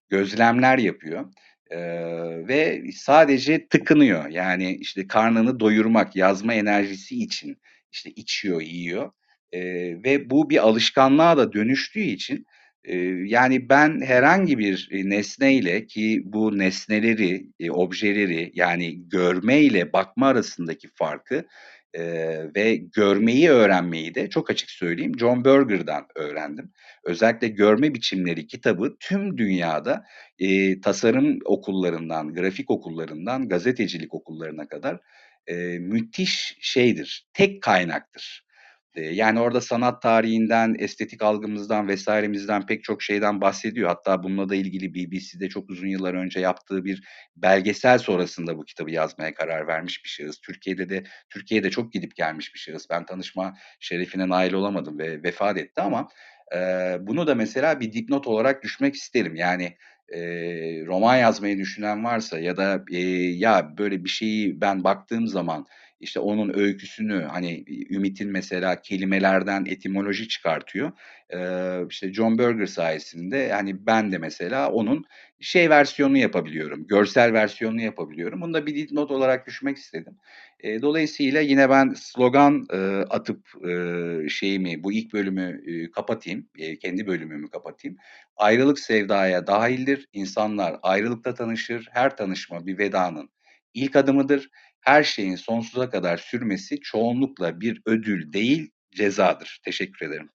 [0.09, 1.25] Gözlemler yapıyor,
[1.71, 4.29] eee, ve sadece tıkınıyor.
[4.29, 7.57] Yani, işte, karnını doyurmak, yazma enerjisi için,
[7.93, 9.11] işte, içiyor, yiyor,
[9.53, 12.45] eee, ve bu bir alışkanlığa da dönüştüğü için,
[13.25, 21.45] yani, ben herhangi bir, nesneyle ki bu nesneleri, objeleri, yani, görme ile bakma arasındaki farkı,
[21.95, 26.71] eee, ve görmeyi öğrenmeyi de çok açık söyleyeyim, John Berger'dan öğrendim.
[27.03, 30.03] Özellikle Görme Biçimleri kitabı tüm dünyada,
[30.39, 34.99] eee, tasarım okullarından, grafik okullarından gazetecilik okullarına kadar,
[35.49, 38.45] eee, müthiş şeydir, tek kaynaktır.
[38.95, 43.87] Eee, yani, orada sanat tarihinden, estetik algımızdan vs.'mizden pek çok şeyden bahsediyor.
[43.89, 47.03] Hatta bununla da ilgili BBC'de çok uzun yıllar önce yaptığı bir
[47.35, 50.39] belgesel sonrasında bu kitabı yazmaya karar vermiş bir şahıs.
[50.41, 52.85] Türkiye'de de Türkiye'ye de çok gidip gelmiş bir şahıs.
[52.89, 56.07] Ben tanışma şerefine nail olamadım ve vefat etti ama,
[56.53, 59.35] eee, bunu da mesela bir dipnot olarak düşmek isterim.
[59.35, 59.75] Yani,
[60.13, 65.65] eee, roman yazmayı düşünen varsa ya da, eee, ya, böyle bir şeyi ben baktığım zaman,
[65.99, 70.91] işte, onun öyküsünü, hani, Ümit'in mesela kelimelerden etimoloji çıkartıyor.
[71.33, 75.05] Eee, işte, John Berger sayesinde, hani, ben de mesela onun
[75.39, 78.41] şey versiyonunu yapabiliyorum, görsel versiyonunu yapabiliyorum.
[78.41, 80.17] Bunu da bir dipnot olarak düşmek istedim.
[80.63, 86.77] Eee, dolayısıyla yine ben slogan, eee, atıp, eee, şeyimi, bu ilk bölümü, eee, kapatayım, eee,
[86.79, 87.97] kendi bölümümü kapatayım.
[88.37, 90.07] Ayrılık sevdaya dâhildir.
[90.13, 91.87] İnsanlar ayrılıkta tanışır.
[91.91, 93.29] Her tanışma bir vedanın
[93.73, 94.49] ilk adımıdır.
[94.89, 99.59] Her şeyin sonsuza kadar sürmesi çoğunlukla bir ödül değil, cezadır.
[99.65, 100.29] Teşekkür ederim.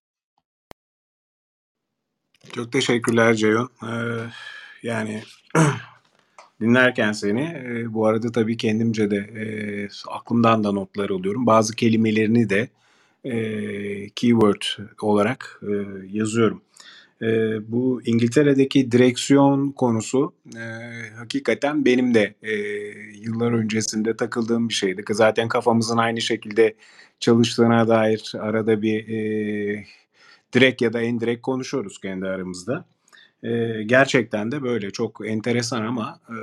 [2.54, 3.70] Çok teşekkürler Ceyhun.
[3.82, 3.88] Eee,
[4.82, 5.22] yani
[6.60, 11.46] dinlerken seni, eee, bu arada tabii kendimce de, eee, aklımdan da notlar alıyorum.
[11.46, 12.68] Bazı kelimelerini de,
[13.24, 14.62] eee, keyword
[15.02, 16.62] olarak, eee, yazıyorum.
[17.22, 25.02] Eee, bu İngiltere'deki direksiyon konusu, eee, hakikaten benim de, eee, yıllar öncesinde takıldığım bir şeydi.
[25.10, 26.74] Zaten kafamızın aynı şekilde
[27.20, 29.84] çalıştığına dair arada bir, eee,
[30.54, 32.84] direkt ya da indirekt konuşuyoruz kendi aramızda.
[33.44, 36.36] Eee, gerçekten de böyle çok enteresan ama, eee,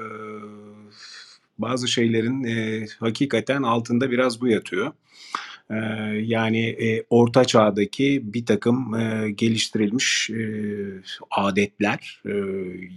[1.60, 4.92] bazı şeylerin, eee, hakikaten altında biraz bu yatıyor.
[5.72, 5.78] Eee,
[6.28, 10.86] yani, eee, Orta Çağ'daki birtakım, eee, geliştirilmiş, eee,
[11.32, 12.34] âdetler, eee,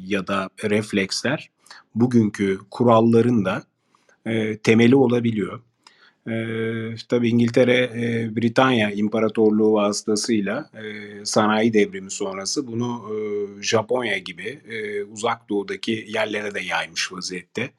[0.07, 1.51] ya da refleksler
[1.95, 3.63] bugünkü kuralların da,
[4.27, 5.61] eee, temeli olabiliyor.
[6.29, 14.61] Eee, tabii İngiltere, eee, Britanya İmparatorluğu vasıtasıyla, eee, sanayi devrimi sonrası bunu, ııı, Japonya gibi,
[14.71, 17.71] eee, Uzak Doğu'daki yerlere de yaymış vaziyette.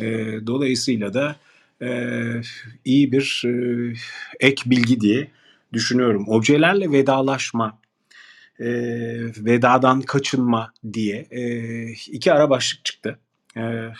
[0.00, 1.36] Eee, dolayısıyla da,
[1.82, 2.40] eee,
[2.84, 3.94] iyi bir, eee,
[4.40, 5.28] ek bilgi diye
[5.72, 6.24] düşünüyorum.
[6.28, 7.78] Objelerle vedalaşma,
[8.60, 13.18] eee, vedadan kaçınma diye, eee, 2 ara başlık çıktı.
[13.56, 13.92] Eee,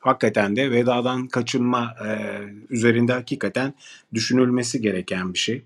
[0.00, 3.74] hakikaten de vedadan kaçınma, eee, üzerinde hakikaten
[4.14, 5.62] düşünülmesi gereken bir şey.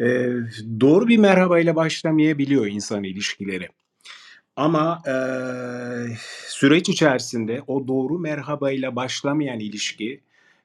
[0.00, 0.32] Eee,
[0.80, 3.68] doğru bir merhabayla başlamayabiliyor insan ilişkileri.
[4.56, 6.16] Ama, eee,
[6.48, 10.20] süreç içerisinde o doğru merhabayla başlamayan ilişki,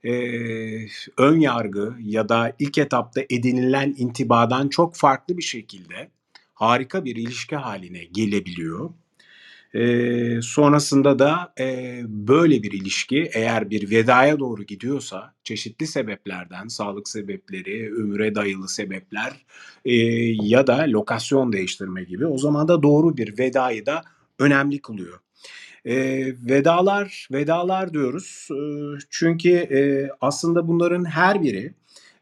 [0.08, 6.10] eee, ön yargı ya da ilk etapta edinilen intibadan çok farklı bir şekilde
[6.54, 8.90] harika bir ilişki hâline gelebiliyor.
[9.74, 17.10] Eee, sonrasında da, eee, böyle bir ilişki eğer bir vedaya doğru gidiyorsa çeşitli sebeplerden, sağlık
[17.10, 19.46] sebepleri, ömüre dayalı sebepler,
[19.86, 24.02] eee, ya da lokasyon değiştirme gibi o zaman da doğru bir vedayı da
[24.40, 25.20] önemli kılıyor.
[25.86, 31.74] Eee, vedalar, vedalar diyoruz, ııı, çünkü, eee, aslında bunların her biri,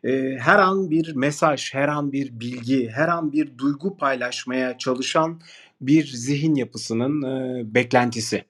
[0.04, 5.42] eee, her an bir mesaj, her an bir bilgi, her an bir duygu paylaşmaya çalışan
[5.82, 8.44] bir zihin yapısının, eee, beklentisi.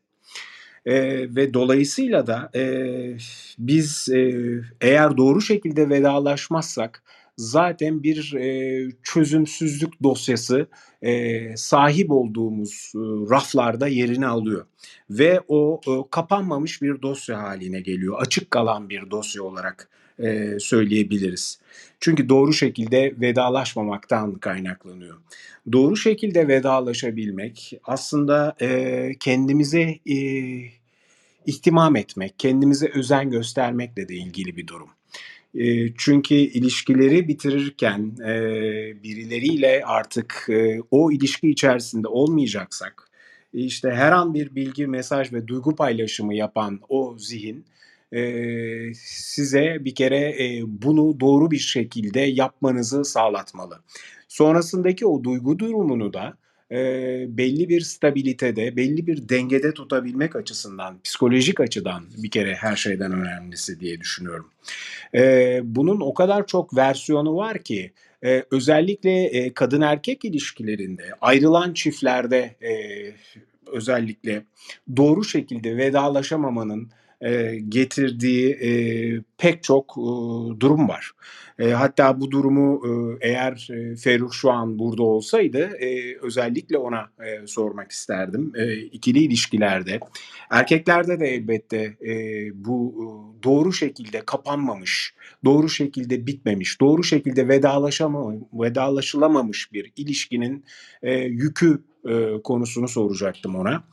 [0.88, 3.18] Eee, ve dolayısıyla da, eee,
[3.60, 7.04] biz, eee, eğer doğru şekilde vedalaşmazsak
[7.38, 10.68] zaten bir, eee, çözümsüzlük dosyası,
[11.04, 14.66] eee, sahip olduğumuz, ııı, raflarda yerini alıyor
[15.10, 18.16] ve o, ııı, kapanmamış bir dosya hâline geliyor.
[18.20, 21.60] Açık kalan bir dosya olarak, eee, söyleyebiliriz.
[22.00, 25.18] Çünkü doğru şekilde vedalaşmamaktan kaynaklanıyor.
[25.72, 30.72] Doğru şekilde vedalaşabilmek aslında, eee, kendimize, iii,
[31.46, 34.90] ihtimam etmek, kendimize özen göstermekle de ilgili bir durum.
[35.98, 43.08] Çünkü ilişkileri bitirirken, eee, birileriyle artık, eee, o ilişki içerisinde olmayacaksak,
[43.54, 47.66] işte, her an bir bilgi, mesaj ve duygu paylaşımı yapan o zihin,
[48.12, 53.80] eee, size bir kere, eee, bunu doğru bir şekilde yapmanızı sağlatmalı.
[54.28, 56.34] Sonrasındaki o duygu durumunu da,
[56.72, 63.12] eee, belli bir stabilitede, belli bir dengede tutabilmek açısından, psikolojik açıdan bir kere her şeyden
[63.12, 64.50] önemlisi diye düşünüyorum.
[65.14, 71.74] Eee, bunun o kadar çok versiyonu var ki, eee, özellikle, eee, kadın erkek ilişkilerinde, ayrılan
[71.74, 73.16] çiftlerde, eee,
[73.68, 74.44] özellikle
[74.98, 81.12] doğru şekilde vedalaşamamanın, eee, getirdiği, eee, pek çok, ııı, durum var.
[81.74, 82.82] Hatta bu durumu,
[83.22, 85.70] eğer, eee, Ferruh şu an burada olsaydı,
[86.22, 87.10] özellikle ona,
[87.46, 88.52] sormak isterdim.
[88.58, 90.00] Eee, ikili ilişkilerde,
[90.52, 91.98] erkeklerde de elbette,
[92.56, 92.96] bu,
[93.44, 95.14] doğru şekilde kapanmamış,
[95.46, 100.66] doğru şekilde bitmemiş, doğru şekilde vedalaşama vedalaşılamamış bir ilişkinin,
[101.26, 103.84] yükü, eee, konusunu soracaktım ona.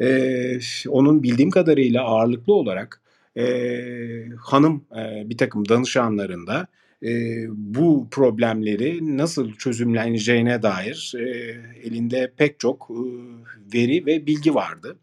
[0.00, 3.00] Eee, onun bildiğim kadarıyla ağırlıklı olarak,
[3.36, 6.66] eee, hanım, eee, birtakım danışanlarında,
[7.02, 13.38] eee, bu problemleri nasıl çözümleneceğine dair, eee, elinde pek çok, ııı,
[13.74, 14.96] veri ve bilgi vardı.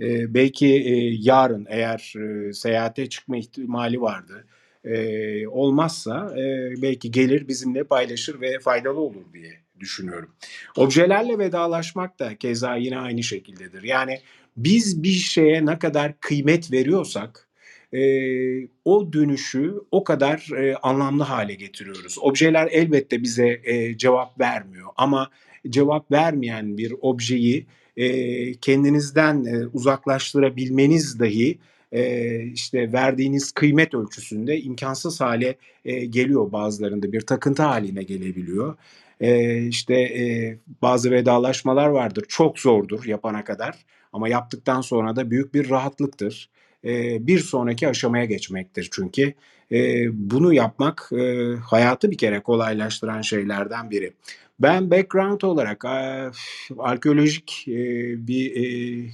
[0.00, 4.44] Eee, belki, eee, yarın eğer, eee, seyahate çıkma ihtimali vardı,
[4.84, 10.30] eee, olmazsa, eee, belki gelir bizimle paylaşır ve faydalı olur diye düşünüyorum.
[10.76, 13.82] Objelerle vedalaşmak da keza yine aynı şekildedir.
[13.82, 14.20] Yani
[14.56, 17.48] biz bir şeye ne kadar kıymet veriyorsak,
[17.92, 22.16] eee, o dönüşü o kadar, eee, anlamlı hâle getiriyoruz.
[22.20, 25.30] Objeler elbette bize, eee, cevap vermiyor ama
[25.68, 27.66] cevap vermeyen bir objeyi,
[27.96, 31.58] eee, kendinizden, eee, uzaklaştırabilmeniz dahi,
[31.92, 37.12] eee, işte, verdiğiniz kıymet ölçüsünde imkânsız hâle, eee, geliyor bazılarında.
[37.12, 38.76] Bir takıntı hâline gelebiliyor.
[39.20, 43.74] Eee, işte, eee, bazı vedalaşmalar vardır, çok zordur yapana kadar
[44.12, 46.50] ama yaptıktan sonra da büyük bir rahatlıktır.
[46.84, 49.34] Eee, bir sonraki aşamaya geçmektir çünkü.
[49.70, 54.12] Eee, bunu yapmak, eee, hayatı bir kere kolaylaştıran şeylerden biri.
[54.60, 56.32] Ben background olarak, aaa,
[56.78, 59.10] arkeolojik, eee, bir, eee,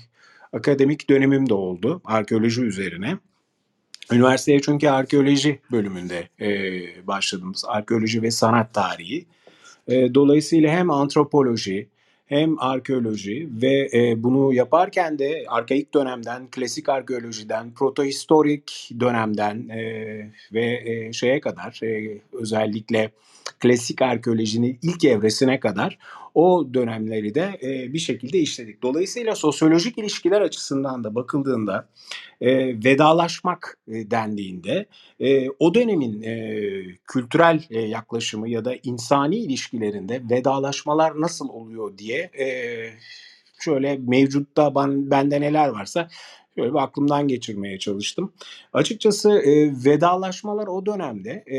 [0.52, 3.18] akademik dönemim de oldu arkeoloji üzerine.
[4.12, 7.52] Üniversiteye çünkü arkeoloji bölümünde, eee, başladım.
[7.68, 9.26] Arkeoloji ve sanat tarihi.
[9.88, 11.88] Eee, dolayısıyla hem antropoloji
[12.26, 19.80] hem arkeoloji ve e, bunu yaparken de arkaik dönemden, klasik arkeolojiden, protohistorik dönemden e,
[20.52, 21.80] ve e, şeye kadar
[22.32, 23.10] özellikle
[23.60, 25.98] klasik arkeolojinin ilk evresine kadar
[26.34, 28.82] o dönemleri de e, bir şekilde işledik.
[28.82, 31.88] Dolayısıyla sosyolojik ilişkiler açısından da bakıldığında
[32.40, 34.86] e, vedalaşmak e, dendiğinde
[35.20, 36.62] e, o dönemin e,
[37.06, 42.46] kültürel e, yaklaşımı ya da insani ilişkilerinde vedalaşmalar nasıl oluyor diye e,
[43.60, 46.08] şöyle mevcutta ben, bende neler varsa
[46.56, 48.32] şöyle bir aklımdan geçirmeye çalıştım.
[48.72, 51.58] Açıkçası e, vedalaşmalar o dönemde e,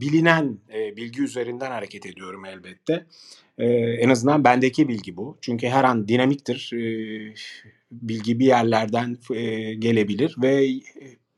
[0.00, 3.06] bilinen e, bilgi üzerinden hareket ediyorum elbette.
[3.58, 5.38] E, en azından bendeki bilgi bu.
[5.40, 6.70] Çünkü her an dinamiktir.
[6.74, 7.34] E,
[7.92, 10.68] bilgi bir yerlerden e, gelebilir ve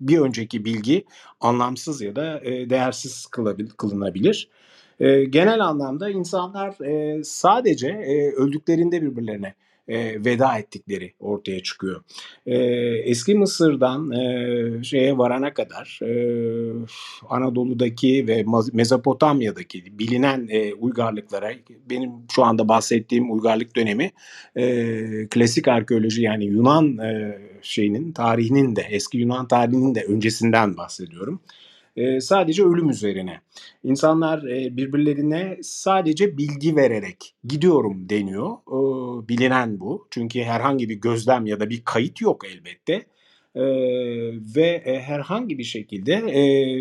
[0.00, 1.04] bir önceki bilgi
[1.40, 3.26] anlamsız ya da e, değersiz
[3.76, 4.48] kılınabilir.
[5.00, 9.54] E, genel anlamda insanlar e, sadece e, öldüklerinde birbirlerine
[9.90, 12.02] e, veda ettikleri ortaya çıkıyor.
[12.46, 12.56] E,
[13.04, 16.12] eski Mısır'dan e, şeye varana kadar e,
[17.28, 21.50] Anadolu'daki ve Mezopotamya'daki bilinen e, uygarlıklara
[21.90, 24.10] benim şu anda bahsettiğim uygarlık dönemi
[24.56, 31.40] e, klasik arkeoloji yani Yunan e, şeyinin tarihinin de eski Yunan tarihinin de öncesinden bahsediyorum
[32.20, 33.40] sadece ölüm üzerine.
[33.84, 38.56] İnsanlar birbirlerine sadece bilgi vererek gidiyorum deniyor.
[39.28, 40.06] Bilinen bu.
[40.10, 43.06] Çünkü herhangi bir gözlem ya da bir kayıt yok elbette.
[44.56, 46.22] Ve herhangi bir şekilde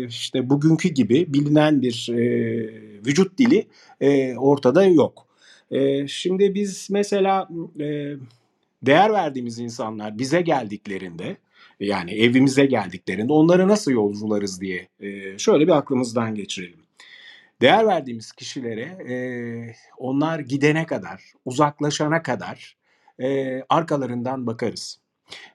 [0.08, 2.06] işte bugünkü gibi bilinen bir
[3.06, 3.66] vücut dili
[4.38, 5.26] ortada yok.
[6.06, 7.48] Şimdi biz mesela
[8.82, 11.36] değer verdiğimiz insanlar bize geldiklerinde
[11.80, 16.80] yani evimize geldiklerinde onları nasıl yolcularız diye e, şöyle bir aklımızdan geçirelim.
[17.60, 19.14] Değer verdiğimiz kişilere e,
[19.98, 22.76] onlar gidene kadar, uzaklaşana kadar
[23.18, 25.00] e, arkalarından bakarız.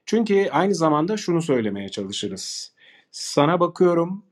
[0.06, 2.72] Çünkü aynı zamanda şunu söylemeye çalışırız.
[3.10, 4.24] Sana bakıyorum,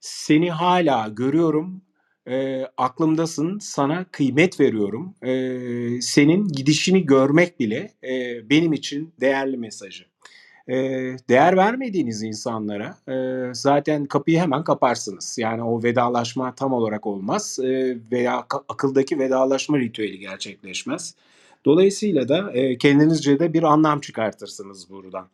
[0.00, 1.82] seni hala görüyorum,
[2.28, 5.14] e, aklımdasın, sana kıymet veriyorum.
[5.22, 10.09] E, senin gidişini görmek bile e, benim için değerli mesajı
[11.28, 12.96] değer vermediğiniz insanlara
[13.54, 15.36] zaten kapıyı hemen kaparsınız.
[15.40, 17.58] Yani o vedalaşma tam olarak olmaz
[18.12, 21.14] veya akıldaki vedalaşma ritüeli gerçekleşmez.
[21.64, 25.28] Dolayısıyla da kendinizce de bir anlam çıkartırsınız buradan.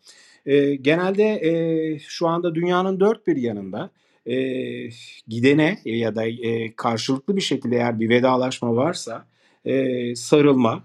[0.83, 3.91] Genelde şu anda dünyanın dört bir yanında
[5.29, 6.23] gidene ya da
[6.77, 9.27] karşılıklı bir şekilde eğer bir vedalaşma varsa
[10.15, 10.85] sarılma,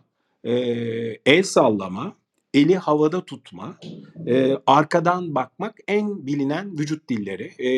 [1.26, 2.16] el sallama,
[2.54, 3.78] eli havada tutma,
[4.28, 7.52] e, arkadan bakmak en bilinen vücut dilleri.
[7.60, 7.70] E,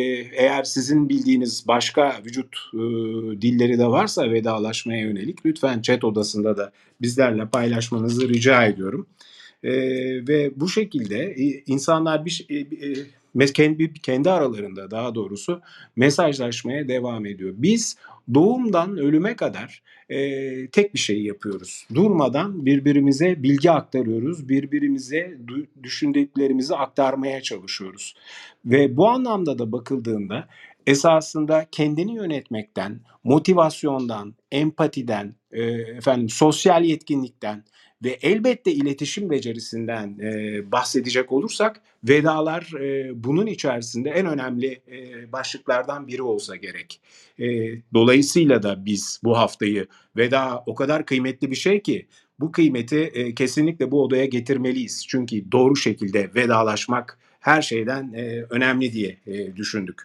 [0.43, 2.77] eğer sizin bildiğiniz başka vücut e,
[3.41, 6.71] dilleri de varsa vedalaşmaya yönelik lütfen chat odasında da
[7.01, 9.07] bizlerle paylaşmanızı rica ediyorum.
[9.63, 9.71] E,
[10.27, 12.55] ve bu şekilde e, insanlar bir e,
[13.39, 15.61] e, kendi, kendi aralarında daha doğrusu
[15.95, 17.53] mesajlaşmaya devam ediyor.
[17.57, 17.97] Biz
[18.33, 19.83] doğumdan ölüme kadar
[20.13, 21.87] e, tek bir şey yapıyoruz.
[21.95, 25.37] Durmadan birbirimize bilgi aktarıyoruz, birbirimize
[25.83, 28.15] düşündüklerimizi aktarmaya çalışıyoruz.
[28.65, 30.47] Ve bu anlamda da bakıldığında
[30.87, 37.63] esasında kendini yönetmekten, motivasyondan, empatiden, e, efendim sosyal yetkinlikten,
[38.03, 46.07] ve elbette iletişim becerisinden e, bahsedecek olursak vedalar e, bunun içerisinde en önemli e, başlıklardan
[46.07, 47.01] biri olsa gerek.
[47.39, 47.45] E,
[47.93, 49.87] dolayısıyla da biz bu haftayı
[50.17, 52.07] veda o kadar kıymetli bir şey ki
[52.39, 55.05] bu kıymeti e, kesinlikle bu odaya getirmeliyiz.
[55.07, 60.01] Çünkü doğru şekilde vedalaşmak her şeyden e, önemli diye e, düşündük.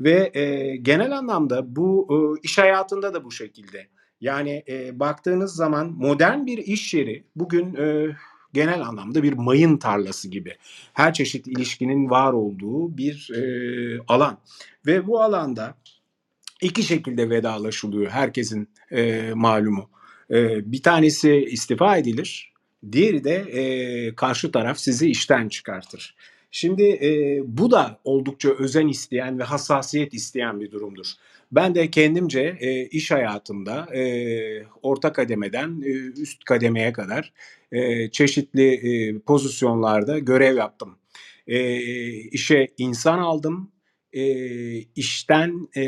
[0.00, 3.86] Ve e, genel anlamda bu e, iş hayatında da bu şekilde.
[4.20, 8.16] Yani e, baktığınız zaman modern bir iş yeri bugün e,
[8.52, 10.56] genel anlamda bir mayın tarlası gibi.
[10.92, 13.42] Her çeşit ilişkinin var olduğu bir e,
[14.08, 14.38] alan.
[14.86, 15.74] Ve bu alanda
[16.62, 19.90] iki şekilde vedalaşılıyor herkesin e, malumu.
[20.30, 22.52] E, bir tanesi istifa edilir,
[22.92, 26.16] diğeri de e, karşı taraf sizi işten çıkartır.
[26.50, 31.06] Şimdi e, bu da oldukça özen isteyen ve hassasiyet isteyen bir durumdur.
[31.52, 34.02] Ben de kendimce e, iş hayatımda e,
[34.82, 35.90] orta kademeden e,
[36.20, 37.32] üst kademeye kadar
[37.72, 40.98] e, çeşitli e, pozisyonlarda görev yaptım.
[41.46, 41.76] E,
[42.10, 43.72] işe insan aldım,
[44.12, 44.22] e,
[44.78, 45.82] işten e,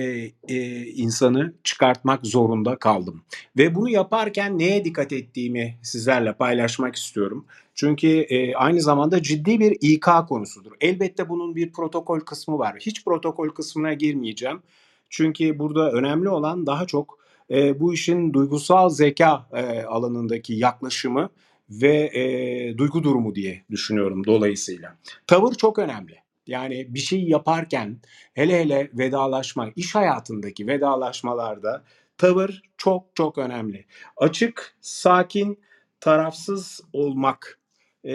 [0.48, 3.22] e, insanı çıkartmak zorunda kaldım.
[3.56, 7.46] Ve bunu yaparken neye dikkat ettiğimi sizlerle paylaşmak istiyorum.
[7.74, 10.72] Çünkü e, aynı zamanda ciddi bir İK konusudur.
[10.80, 12.76] Elbette bunun bir protokol kısmı var.
[12.80, 14.62] Hiç protokol kısmına girmeyeceğim.
[15.10, 17.18] Çünkü burada önemli olan daha çok
[17.50, 21.30] e, bu işin duygusal zeka e, alanındaki yaklaşımı
[21.70, 24.96] ve e, duygu durumu diye düşünüyorum dolayısıyla.
[25.26, 26.14] Tavır çok önemli.
[26.46, 28.00] Yani bir şey yaparken
[28.34, 31.84] hele hele vedalaşma, iş hayatındaki vedalaşmalarda
[32.18, 33.84] tavır çok çok önemli.
[34.16, 35.58] Açık, sakin,
[36.00, 37.58] tarafsız olmak.
[38.04, 38.14] E,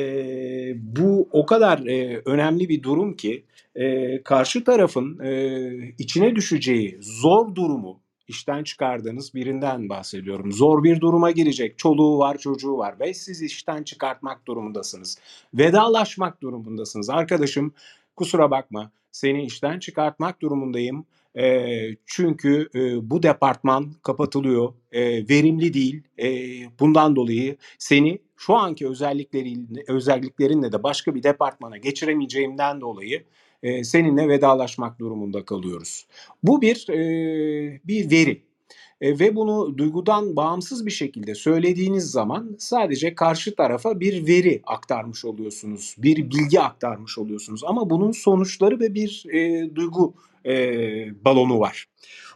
[0.75, 3.43] bu o kadar e, önemli bir durum ki
[3.75, 10.51] e, karşı tarafın e, içine düşeceği zor durumu işten çıkardığınız birinden bahsediyorum.
[10.51, 11.77] Zor bir duruma girecek.
[11.77, 15.17] Çoluğu var, çocuğu var ve siz işten çıkartmak durumundasınız.
[15.53, 17.09] Vedalaşmak durumundasınız.
[17.09, 17.73] Arkadaşım
[18.15, 21.05] kusura bakma seni işten çıkartmak durumundayım.
[21.35, 21.65] E,
[22.05, 24.73] çünkü e, bu departman kapatılıyor.
[24.91, 26.03] E, verimli değil.
[26.19, 26.27] E,
[26.79, 33.23] bundan dolayı seni şu anki özelliklerinle, özelliklerinle de başka bir departmana geçiremeyeceğimden dolayı
[33.63, 36.07] e, seninle vedalaşmak durumunda kalıyoruz.
[36.43, 38.43] Bu bir e, bir veri
[39.01, 45.25] e, ve bunu duygudan bağımsız bir şekilde söylediğiniz zaman sadece karşı tarafa bir veri aktarmış
[45.25, 47.63] oluyorsunuz, bir bilgi aktarmış oluyorsunuz.
[47.63, 50.13] Ama bunun sonuçları ve bir e, duygu
[50.45, 50.53] e,
[51.25, 51.85] balonu var.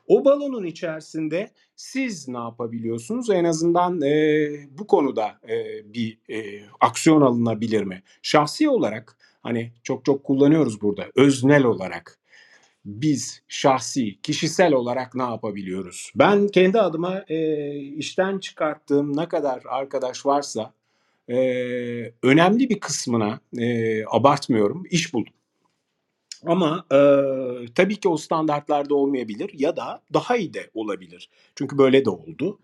[0.08, 3.30] O balonun içerisinde siz ne yapabiliyorsunuz?
[3.30, 4.50] En azından e,
[4.80, 8.04] bu konuda e, bir e, aksiyon alınabilir mi?
[8.22, 12.20] Şahsi olarak hani çok çok kullanıyoruz burada öznel olarak
[12.86, 16.12] biz şahsi, kişisel olarak ne yapabiliyoruz?
[16.16, 20.74] Ben kendi adıma e, işten çıkarttığım ne kadar arkadaş varsa
[21.30, 21.38] e,
[22.24, 25.34] önemli bir kısmına e, abartmıyorum, iş buldum.
[26.48, 26.98] Ama e,
[27.76, 31.30] tabii ki o standartlarda olmayabilir ya da daha iyi de olabilir.
[31.56, 32.60] Çünkü böyle de oldu.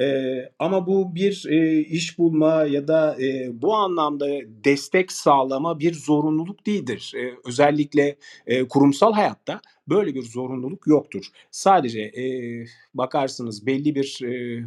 [0.00, 4.26] E, ama bu bir e, iş bulma ya da e, bu anlamda
[4.64, 7.12] destek sağlama bir zorunluluk değildir.
[7.16, 8.16] E, özellikle
[8.46, 11.24] e, kurumsal hayatta böyle bir zorunluluk yoktur.
[11.50, 12.24] Sadece e,
[12.94, 14.64] bakarsınız belli bir e,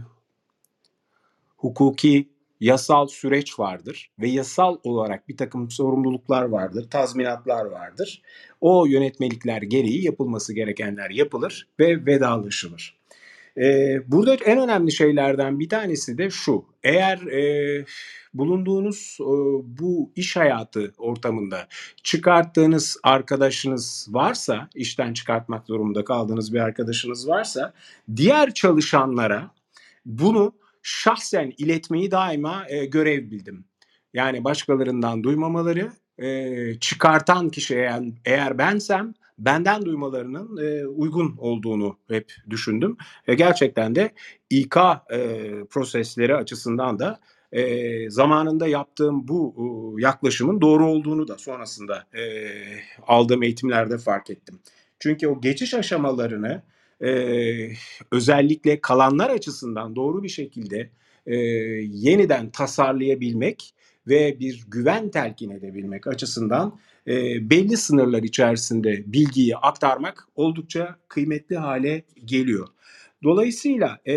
[1.57, 2.30] hukuki
[2.60, 8.22] yasal süreç vardır ve yasal olarak bir takım sorumluluklar vardır, tazminatlar vardır.
[8.62, 12.99] O yönetmelikler gereği yapılması gerekenler yapılır ve vedalaşılır.
[13.57, 16.66] Ee, burada en önemli şeylerden bir tanesi de şu.
[16.84, 17.86] Eğer e,
[18.34, 19.26] bulunduğunuz e,
[19.80, 21.68] bu iş hayatı ortamında
[22.03, 27.74] çıkarttığınız arkadaşınız varsa, işten çıkartmak durumunda kaldığınız bir arkadaşınız varsa,
[28.16, 29.51] diğer çalışanlara
[30.05, 33.65] bunu şahsen iletmeyi daima e, görev bildim.
[34.13, 42.34] Yani başkalarından duymamaları, e, çıkartan kişi eğer, eğer bensem benden duymalarının e, uygun olduğunu hep
[42.49, 42.97] düşündüm.
[43.27, 44.11] Ve gerçekten de
[44.49, 44.77] İK
[45.11, 47.19] e, prosesleri açısından da
[47.51, 52.23] e, zamanında yaptığım bu e, yaklaşımın doğru olduğunu da sonrasında e,
[53.07, 54.59] aldığım eğitimlerde fark ettim.
[54.99, 56.61] Çünkü o geçiş aşamalarını
[57.02, 57.12] e,
[58.12, 60.89] özellikle kalanlar açısından doğru bir şekilde
[61.26, 61.36] e,
[61.91, 63.74] yeniden tasarlayabilmek
[64.08, 67.14] ve bir güven telkin edebilmek açısından e,
[67.50, 72.68] belli sınırlar içerisinde bilgiyi aktarmak oldukça kıymetli hale geliyor.
[73.24, 74.16] Dolayısıyla e,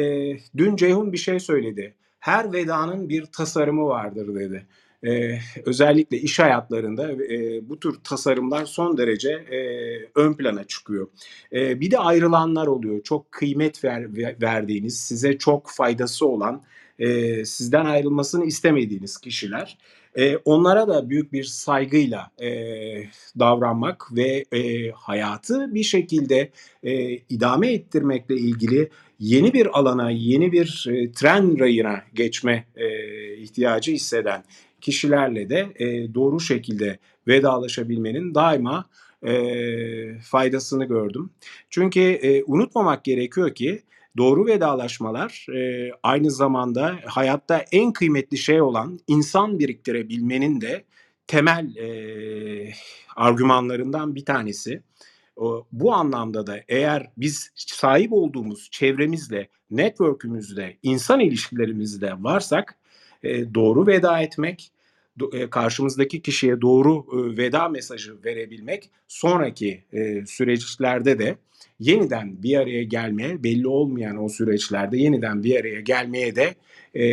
[0.57, 1.95] dün Ceyhun bir şey söyledi.
[2.19, 4.67] Her vedanın bir tasarımı vardır dedi.
[5.07, 9.59] Ee, özellikle iş hayatlarında e, bu tür tasarımlar son derece e,
[10.15, 11.09] ön plana çıkıyor.
[11.53, 13.03] E, bir de ayrılanlar oluyor.
[13.03, 14.07] Çok kıymet ver,
[14.43, 16.63] verdiğiniz, size çok faydası olan,
[16.99, 19.79] e, sizden ayrılmasını istemediğiniz kişiler.
[20.19, 22.49] E, onlara da büyük bir saygıyla e,
[23.39, 26.51] davranmak ve e, hayatı bir şekilde
[26.83, 32.87] e, idame ettirmekle ilgili yeni bir alana, yeni bir e, tren rayına geçme e,
[33.37, 34.45] ihtiyacı hisseden
[34.83, 38.85] kişilerle de e, doğru şekilde vedalaşabilmenin daima
[39.27, 41.31] e, faydasını gördüm.
[41.71, 43.83] Çünkü e, unutmamak gerekiyor ki
[44.17, 50.85] doğru vedalaşmalar e, aynı zamanda hayatta en kıymetli şey olan insan biriktirebilmenin de
[51.27, 52.73] temel e,
[53.17, 54.83] argümanlarından bir tanesi.
[55.73, 62.79] Bu anlamda da eğer biz sahip olduğumuz çevremizle, network'ümüzle, insan ilişkilerimizde varsak
[63.23, 64.72] e, doğru veda etmek,
[65.51, 71.37] karşımızdaki kişiye doğru e, veda mesajı verebilmek sonraki e, süreçlerde de
[71.81, 76.55] yeniden bir araya gelmeye belli olmayan o süreçlerde yeniden bir araya gelmeye de
[76.95, 77.05] e,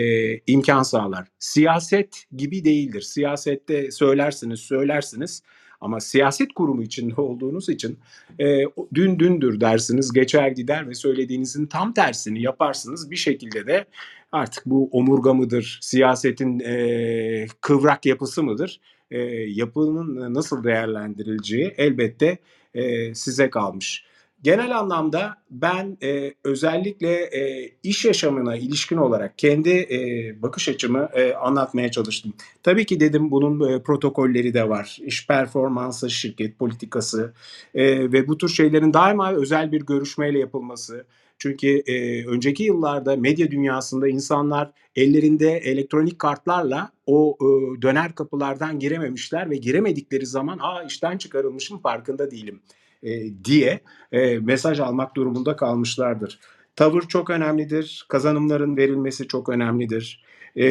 [0.47, 1.27] imkan sağlar.
[1.39, 3.01] Siyaset gibi değildir.
[3.01, 5.43] Siyasette söylersiniz söylersiniz
[5.81, 7.99] ama siyaset kurumu içinde olduğunuz için
[8.39, 13.85] e, dün dündür dersiniz geçer gider ve söylediğinizin tam tersini yaparsınız bir şekilde de
[14.31, 18.79] artık bu omurga mıdır siyasetin e, kıvrak yapısı mıdır
[19.11, 19.19] e,
[19.49, 22.37] yapının nasıl değerlendirileceği elbette
[22.73, 24.05] e, size kalmış.
[24.43, 31.33] genel anlamda ben e, özellikle e, iş yaşamına ilişkin olarak kendi e, bakış açımı e,
[31.33, 32.33] anlatmaya çalıştım.
[32.63, 34.97] Tabii ki dedim bunun e, protokolleri de var.
[35.01, 37.33] İş performansı, şirket politikası
[37.73, 41.05] e, ve bu tür şeylerin daima özel bir görüşmeyle yapılması.
[41.39, 49.49] Çünkü e, önceki yıllarda medya dünyasında insanlar ellerinde elektronik kartlarla o e, döner kapılardan girememişler
[49.49, 52.61] ve giremedikleri zaman aa işten çıkarılmışım farkında değilim
[53.03, 53.79] e, diye
[54.11, 56.39] e, mesaj almak durumunda kalmışlardır.
[56.75, 60.23] Tavır çok önemlidir, kazanımların verilmesi çok önemlidir.
[60.55, 60.65] E,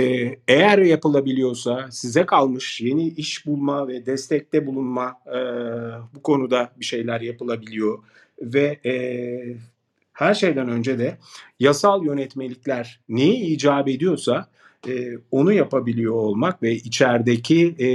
[0.49, 5.39] eğer yapılabiliyorsa size kalmış yeni iş bulma ve destekte bulunma e,
[6.15, 7.99] bu konuda bir şeyler yapılabiliyor
[8.43, 8.93] ve e,
[10.19, 11.19] her şeyden önce de
[11.61, 14.49] yasal yönetmelikler neyi icap ediyorsa
[14.89, 17.89] e, onu yapabiliyor olmak ve içerideki e,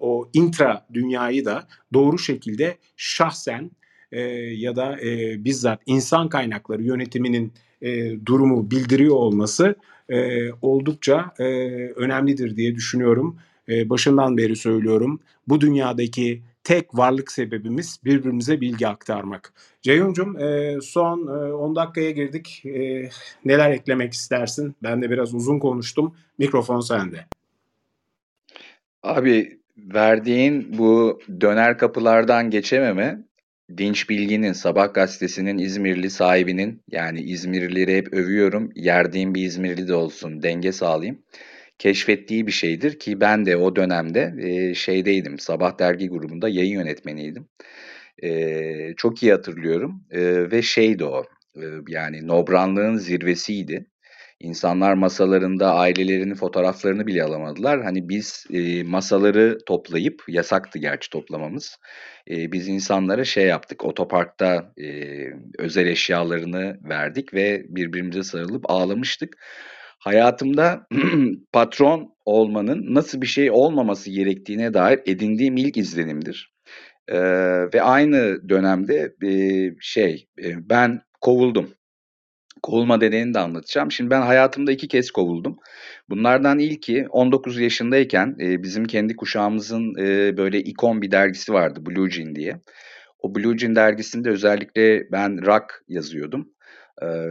[0.00, 3.70] o intra dünyayı da doğru şekilde şahsen
[4.12, 4.20] e,
[4.56, 7.52] ya da e, bizzat insan kaynakları yönetiminin
[7.82, 9.74] e, durumu bildiriyor olması
[10.08, 11.44] e, oldukça e,
[11.88, 13.36] önemlidir diye düşünüyorum.
[13.68, 15.20] E, başından beri söylüyorum.
[15.48, 19.52] Bu dünyadaki tek varlık sebebimiz birbirimize bilgi aktarmak.
[19.82, 22.62] Ceyhun'cum e, son e, 10 dakikaya girdik.
[22.66, 23.10] E,
[23.44, 24.74] neler eklemek istersin?
[24.82, 26.16] Ben de biraz uzun konuştum.
[26.38, 27.26] Mikrofon sende.
[29.02, 33.18] Abi verdiğin bu döner kapılardan geçememe
[33.76, 38.70] Dinç Bilgin'in Sabah gazetesinin İzmirli sahibinin yani İzmirlileri hep övüyorum.
[38.74, 41.22] Yerdiğim bir İzmirli de olsun denge sağlayayım.
[41.78, 45.38] Keşfettiği bir şeydir ki ben de o dönemde e, şeydeydim.
[45.38, 47.48] Sabah dergi grubunda yayın yönetmeniydim.
[48.22, 51.24] E, çok iyi hatırlıyorum e, ve şeydi o
[51.56, 53.86] e, yani nobranlığın zirvesiydi.
[54.40, 57.82] İnsanlar masalarında ailelerinin fotoğraflarını bile alamadılar.
[57.82, 61.78] Hani biz e, masaları toplayıp, yasaktı gerçi toplamamız.
[62.30, 64.86] E, biz insanlara şey yaptık, otoparkta e,
[65.58, 69.36] özel eşyalarını verdik ve birbirimize sarılıp ağlamıştık.
[70.04, 70.86] Hayatımda
[71.52, 76.54] patron olmanın nasıl bir şey olmaması gerektiğine dair edindiğim ilk izlenimdir.
[77.08, 77.18] E,
[77.74, 79.30] ve aynı dönemde e,
[79.80, 81.74] şey, e, ben kovuldum
[82.64, 83.92] kovulma deneyini de anlatacağım.
[83.92, 85.58] Şimdi ben hayatımda iki kez kovuldum.
[86.08, 92.10] Bunlardan ilki 19 yaşındayken e, bizim kendi kuşağımızın e, böyle ikon bir dergisi vardı Blue
[92.10, 92.60] Jean diye.
[93.18, 96.53] O Blue Jean dergisinde özellikle ben rock yazıyordum.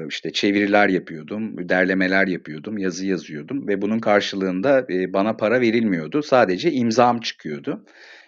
[0.10, 6.24] İşte çeviriler yapıyordum, derlemeler yapıyordum, yazı yazıyordum ve bunun karşılığında bana para verilmiyordu.
[6.24, 7.86] Sadece imzam çıkıyordu.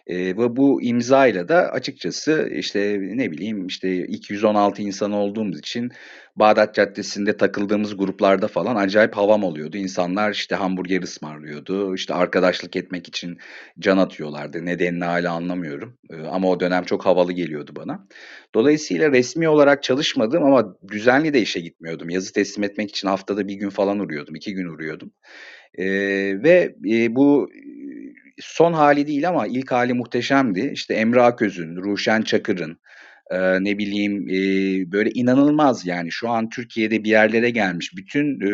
[0.07, 5.91] E, ve bu imzayla da açıkçası işte ne bileyim işte 216 insan olduğumuz için
[6.35, 9.77] Bağdat Caddesi'nde takıldığımız gruplarda falan acayip havam oluyordu.
[9.77, 11.95] İnsanlar işte hamburger ısmarlıyordu.
[11.95, 13.37] İşte arkadaşlık etmek için
[13.79, 14.65] can atıyorlardı.
[14.65, 15.97] Nedenini hala anlamıyorum.
[16.09, 18.07] E, ama o dönem çok havalı geliyordu bana.
[18.55, 22.09] Dolayısıyla resmi olarak çalışmadım ama düzenli de işe gitmiyordum.
[22.09, 24.35] Yazı teslim etmek için haftada bir gün falan uğruyordum.
[24.35, 25.11] iki gün uğruyordum.
[25.77, 25.85] E,
[26.43, 27.49] ve e, bu
[28.39, 30.71] son hali değil ama ilk hali muhteşemdi.
[30.73, 32.79] İşte Emre Aköz'ün, Ruşen Çakır'ın,
[33.31, 38.49] e, ne bileyim e, böyle inanılmaz yani şu an Türkiye'de bir yerlere gelmiş bütün e,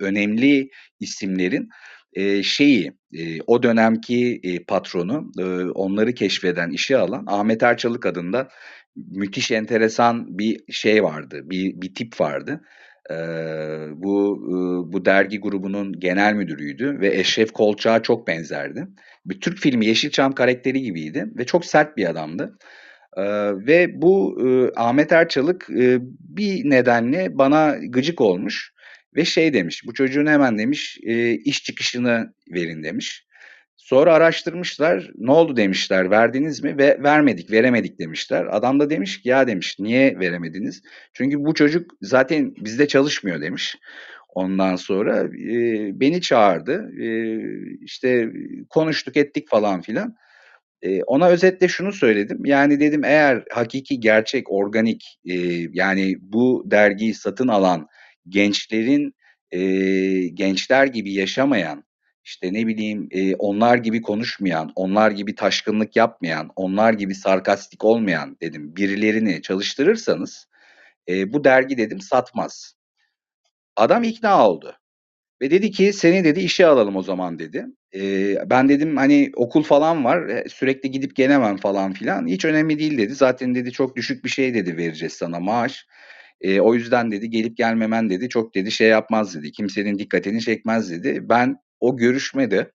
[0.00, 0.70] önemli
[1.00, 1.68] isimlerin
[2.12, 8.48] e, şeyi e, o dönemki e, patronu e, onları keşfeden işe alan Ahmet Erçalık adında
[8.96, 12.60] müthiş enteresan bir şey vardı bir, bir tip vardı.
[13.10, 13.16] Eee,
[13.96, 18.86] bu, ııı, bu dergi grubunun genel müdürüydü ve Eşref Kolçak'a çok benzerdi.
[19.26, 22.58] Bir Türk filmi Yeşilçam karakteri gibiydi ve çok sert bir adamdı.
[23.18, 28.72] Eee, ve bu, ııı, Ahmet Erçalık, ııı, bir nedenle bana gıcık olmuş
[29.16, 33.25] ve şey demiş, "Bu çocuğun hemen" demiş, eee, "iş çıkışını verin." demiş.
[33.86, 35.10] Sonra araştırmışlar.
[35.16, 36.10] Ne oldu demişler.
[36.10, 36.78] Verdiniz mi?
[36.78, 38.46] Ve vermedik, veremedik demişler.
[38.50, 40.82] Adam da demiş ki ya demiş niye veremediniz?
[41.12, 43.76] Çünkü bu çocuk zaten bizde çalışmıyor demiş.
[44.28, 45.60] Ondan sonra e,
[46.00, 46.90] beni çağırdı.
[47.00, 47.08] E,
[47.80, 48.28] işte
[48.70, 50.16] konuştuk ettik falan filan.
[50.82, 52.44] E, ona özetle şunu söyledim.
[52.44, 55.34] Yani dedim eğer hakiki, gerçek, organik e,
[55.72, 57.86] yani bu dergiyi satın alan
[58.28, 59.14] gençlerin
[59.50, 59.60] e,
[60.28, 61.85] gençler gibi yaşamayan
[62.26, 68.36] işte ne bileyim e, onlar gibi konuşmayan, onlar gibi taşkınlık yapmayan, onlar gibi sarkastik olmayan
[68.42, 70.48] dedim birilerini çalıştırırsanız
[71.08, 72.74] e, bu dergi dedim satmaz.
[73.76, 74.76] Adam ikna oldu.
[75.42, 77.66] Ve dedi ki seni dedi işe alalım o zaman dedi.
[77.94, 82.26] Ee, ben dedim hani okul falan var sürekli gidip gelemem falan filan.
[82.26, 83.14] Hiç önemli değil dedi.
[83.14, 85.86] Zaten dedi çok düşük bir şey dedi vereceğiz sana maaş.
[86.40, 89.52] Ee, o yüzden dedi gelip gelmemen dedi çok dedi şey yapmaz dedi.
[89.52, 91.28] Kimsenin dikkatini çekmez dedi.
[91.28, 91.56] Ben
[91.86, 92.70] o görüşmede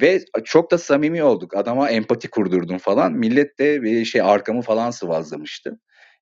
[0.00, 1.56] ve çok da samimi olduk.
[1.56, 3.12] Adama empati kurdurdum falan.
[3.12, 5.78] Millet de şey arkamı falan sıvazlamıştı.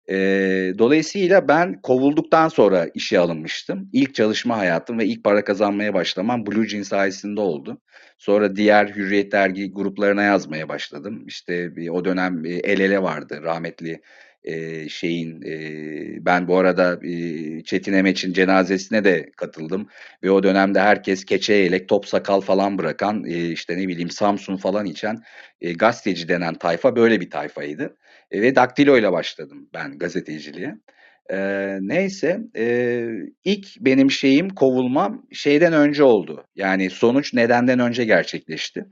[0.09, 3.89] Eee, dolayısıyla ben kovulduktan sonra işe alınmıştım.
[3.93, 7.81] İlk çalışma hayatım ve ilk para kazanmaya başlamam Blue Jean sayesinde oldu.
[8.18, 11.25] Sonra diğer Hürriyet dergi gruplarına yazmaya başladım.
[11.27, 14.01] İşte o dönem e, El Ele vardı rahmetli
[14.45, 15.43] e, şeyin.
[15.43, 19.88] E, ben bu arada e, Çetin Emeç'in cenazesine de katıldım.
[20.22, 24.57] Ve o dönemde herkes keçe yelek, top sakal falan bırakan, e, işte ne bileyim Samsun
[24.57, 25.22] falan içen
[25.61, 27.97] e, gazeteci denen tayfa böyle bir tayfaydı.
[28.30, 30.74] E, ve daktilo ile başladım ben gazeteciliğe.
[31.30, 33.07] Ee, neyse e,
[33.45, 36.45] ilk benim şeyim kovulmam şeyden önce oldu.
[36.57, 38.84] Yani sonuç nedenden önce gerçekleşti.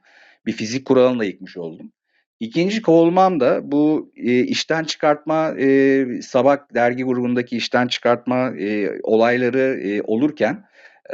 [0.47, 1.93] Bir fizik kuralını da yıkmış oldum.
[2.41, 9.81] İkinci kovulmam da bu e, işten çıkartma e, Sabah dergi grubundaki işten çıkartma e, olayları
[9.83, 10.65] e, olurken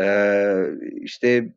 [0.01, 0.07] e,
[1.01, 1.49] işte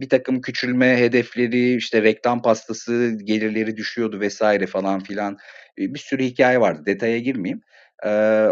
[0.00, 5.38] bir takım küçülme hedefleri, işte reklam pastası gelirleri düşüyordu vesaire falan filan
[5.78, 6.82] bir sürü hikaye vardı.
[6.86, 7.62] Detaya girmeyeyim.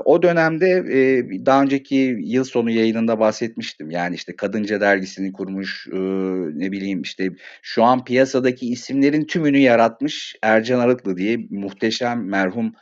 [0.04, 0.84] O dönemde
[1.46, 3.90] daha önceki yıl sonu yayınında bahsetmiştim.
[3.90, 5.86] Yani işte Kadınca dergisini kurmuş,
[6.54, 7.30] ne bileyim işte
[7.62, 12.72] şu an piyasadaki isimlerin tümünü yaratmış Ercan Arıklı diye muhteşem merhum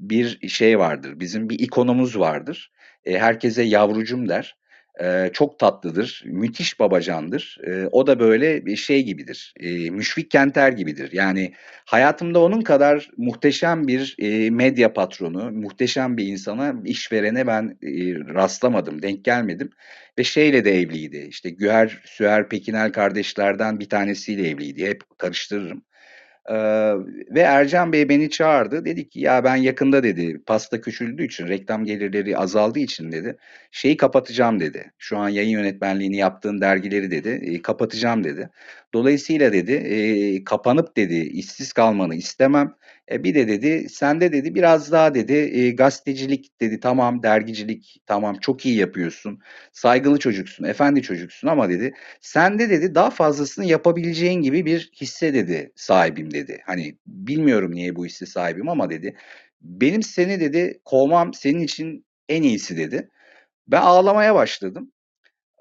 [0.00, 1.20] bir şey vardır.
[1.20, 2.72] Bizim bir ikonumuz vardır.
[3.06, 4.56] Herkese yavrucum der.
[5.00, 7.58] Eee, çok tatlıdır, müthiş babacandır.
[7.66, 11.10] Eee, o da böyle bir şey gibidir, eee, Müşfik Kenter gibidir.
[11.12, 11.52] Yani
[11.84, 19.02] hayatımda onun kadar muhteşem bir eee, medya patronu, muhteşem bir insana, işverene ben eee, rastlamadım,
[19.02, 19.70] denk gelmedim.
[20.18, 24.86] Ve şeyle de evliydi, işte Güher Süher Pekinel kardeşlerden bir tanesiyle evliydi.
[24.86, 25.84] Hep karıştırırım.
[26.50, 26.94] Eee,
[27.30, 28.84] ve Ercan Bey beni çağırdı.
[28.84, 33.36] Dedi ki ya ben yakında dedi pasta küçüldüğü için reklam gelirleri azaldığı için dedi
[33.70, 34.92] şeyi kapatacağım dedi.
[34.98, 38.50] Şu an yayın yönetmenliğini yaptığın dergileri dedi e, kapatacağım dedi.
[38.94, 42.74] Dolayısıyla dedi e, kapanıp dedi işsiz kalmanı istemem.
[43.12, 48.36] E, bir de dedi sende dedi biraz daha dedi e, gazetecilik dedi tamam dergicilik tamam
[48.40, 49.40] çok iyi yapıyorsun.
[49.72, 55.72] Saygılı çocuksun, efendi çocuksun ama dedi sende dedi daha fazlasını yapabileceğin gibi bir hisse dedi
[55.76, 56.62] sahibim dedi.
[56.66, 59.16] Hani bilmiyorum niye bu hisse sahibim ama dedi
[59.60, 63.10] benim seni dedi kovmam senin için en iyisi dedi.
[63.68, 64.91] Ben ağlamaya başladım.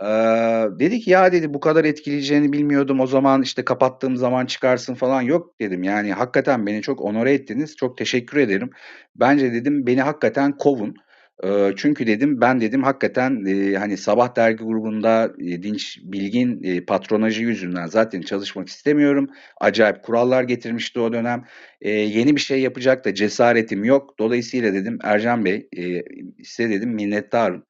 [0.02, 3.00] Eee, dedi ki ya dedi bu kadar etkileyeceğini bilmiyordum.
[3.00, 5.22] O zaman işte kapattığım zaman çıkarsın falan.
[5.22, 5.84] Yok dedim.
[5.84, 7.76] Yani hakikaten beni çok onore ettiniz.
[7.76, 8.70] Çok teşekkür ederim.
[9.16, 10.96] Bence dedim beni hakikaten kovun.
[11.44, 16.86] Eee, çünkü dedim ben dedim hakikaten eee, hani Sabah dergi grubunda e, Dinç Bilgin e,
[16.86, 19.28] patronajı yüzünden zaten çalışmak istemiyorum.
[19.62, 21.44] Acayip kurallar getirmişti o dönem.
[21.82, 24.20] E, yeni bir şey yapacak da cesaretim yok.
[24.20, 26.02] Dolayısıyla dedim Ercan Bey e,
[26.44, 27.64] size dedim minnettarım.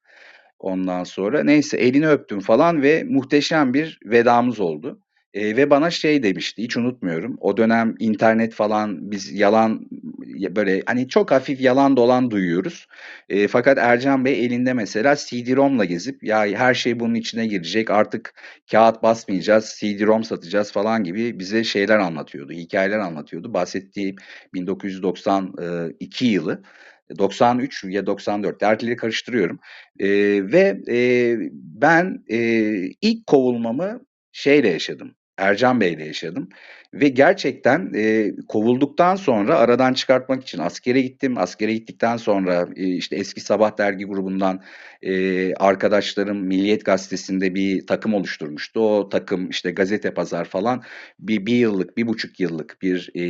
[0.62, 5.00] Ondan sonra neyse elini öptüm falan ve muhteşem bir vedamız oldu.
[5.34, 7.36] Eee, ve bana şey demişti, hiç unutmuyorum.
[7.40, 9.86] O dönem internet falan biz yalan
[10.56, 12.86] böyle hani çok hafif yalan dolan duyuyoruz.
[13.28, 18.34] Eee, fakat Ercan Bey elinde mesela CD-ROM'la gezip ya her şey bunun içine girecek artık
[18.70, 23.54] kağıt basmayacağız, CD-ROM satacağız falan gibi bize şeyler anlatıyordu, hikayeler anlatıyordu.
[23.54, 24.16] Bahsettiğim
[24.54, 26.62] 1992 yılı.
[27.18, 29.58] 93 ya 94 tarihleri karıştırıyorum.
[30.00, 34.00] Eee, ve eee, ben eee, ilk kovulmamı
[34.32, 35.14] şeyle yaşadım.
[35.42, 36.48] Ercan Bey'le yaşadım
[36.94, 41.38] ve gerçekten eee, kovulduktan sonra aradan çıkartmak için askere gittim.
[41.38, 44.60] Askere gittikten sonra eee, işte eski Sabah dergi grubundan
[45.02, 48.80] eee, arkadaşlarım Milliyet Gazetesi'nde bir takım oluşturmuştu.
[48.80, 50.82] O takım işte gazete pazar falan
[51.18, 53.24] bir, bir yıllık, bir buçuk yıllık bir eee,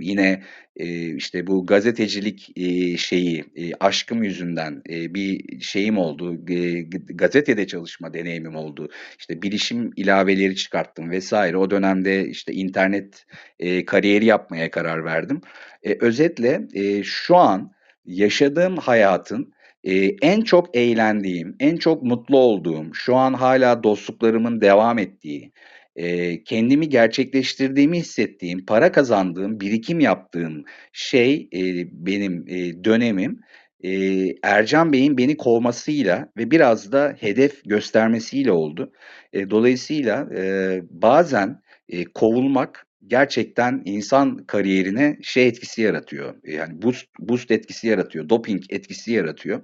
[0.00, 0.42] yine
[0.76, 6.44] eee, işte bu gazetecilik eee, şeyi eee, aşkım yüzünden eee, bir şeyim oldu.
[6.48, 6.82] Eee,
[7.14, 8.88] gazetede çalışma deneyimim oldu.
[9.18, 11.27] İşte bilişim ilaveleri çıkarttım vesaire.
[11.54, 13.24] O dönemde işte internet
[13.58, 15.40] eee, kariyeri yapmaya karar verdim.
[15.84, 17.72] Eee, özetle eee, şu an
[18.06, 19.52] yaşadığım hayatın
[19.84, 25.52] eee, en çok eğlendiğim, en çok mutlu olduğum, şu an hala dostluklarımın devam ettiği,
[25.96, 33.40] eee, kendimi gerçekleştirdiğimi hissettiğim, para kazandığım, birikim yaptığım şey eee, benim eee, dönemim
[33.82, 38.92] eee, Ercan Bey'in beni kovmasıyla ve biraz da hedef göstermesiyle oldu.
[39.32, 46.34] Eee, dolayısıyla eee, bazen eee, kovulmak gerçekten insan kariyerine şey etkisi yaratıyor.
[46.44, 49.62] Yani boost, boost etkisi yaratıyor, doping etkisi yaratıyor.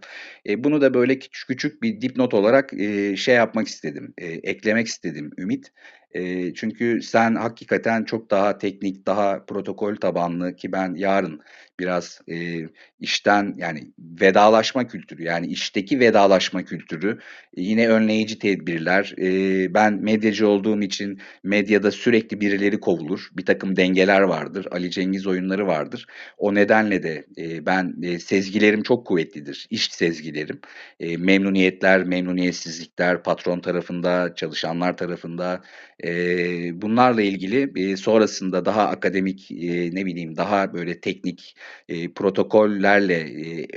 [0.49, 4.87] E, bunu da böyle küçük küçük bir dipnot olarak e, şey yapmak istedim, e, eklemek
[4.87, 5.73] istedim Ümit.
[6.55, 11.41] Çünkü sen hakikaten çok daha teknik, daha protokol tabanlı ki ben yarın
[11.81, 12.69] biraz eee,
[13.01, 17.19] işten yani vedalaşma kültürü yani işteki vedalaşma kültürü
[17.57, 19.15] yine önleyici tedbirler.
[19.19, 23.29] Eee, ben medyacı olduğum için medyada sürekli birileri kovulur.
[23.37, 24.67] Bir takım dengeler vardır.
[24.71, 26.07] Ali Cengiz oyunları vardır.
[26.39, 29.67] O nedenle de eee, ben eee, sezgilerim çok kuvvetlidir.
[29.71, 30.61] İş sezgilerim.
[31.01, 35.63] Eee, memnuniyetler, memnuniyetsizlikler patron tarafında, çalışanlar tarafında
[36.83, 39.51] Bunlarla ilgili, sonrasında daha akademik,
[39.93, 41.57] ne bileyim, daha böyle teknik,
[42.15, 43.29] protokollerle,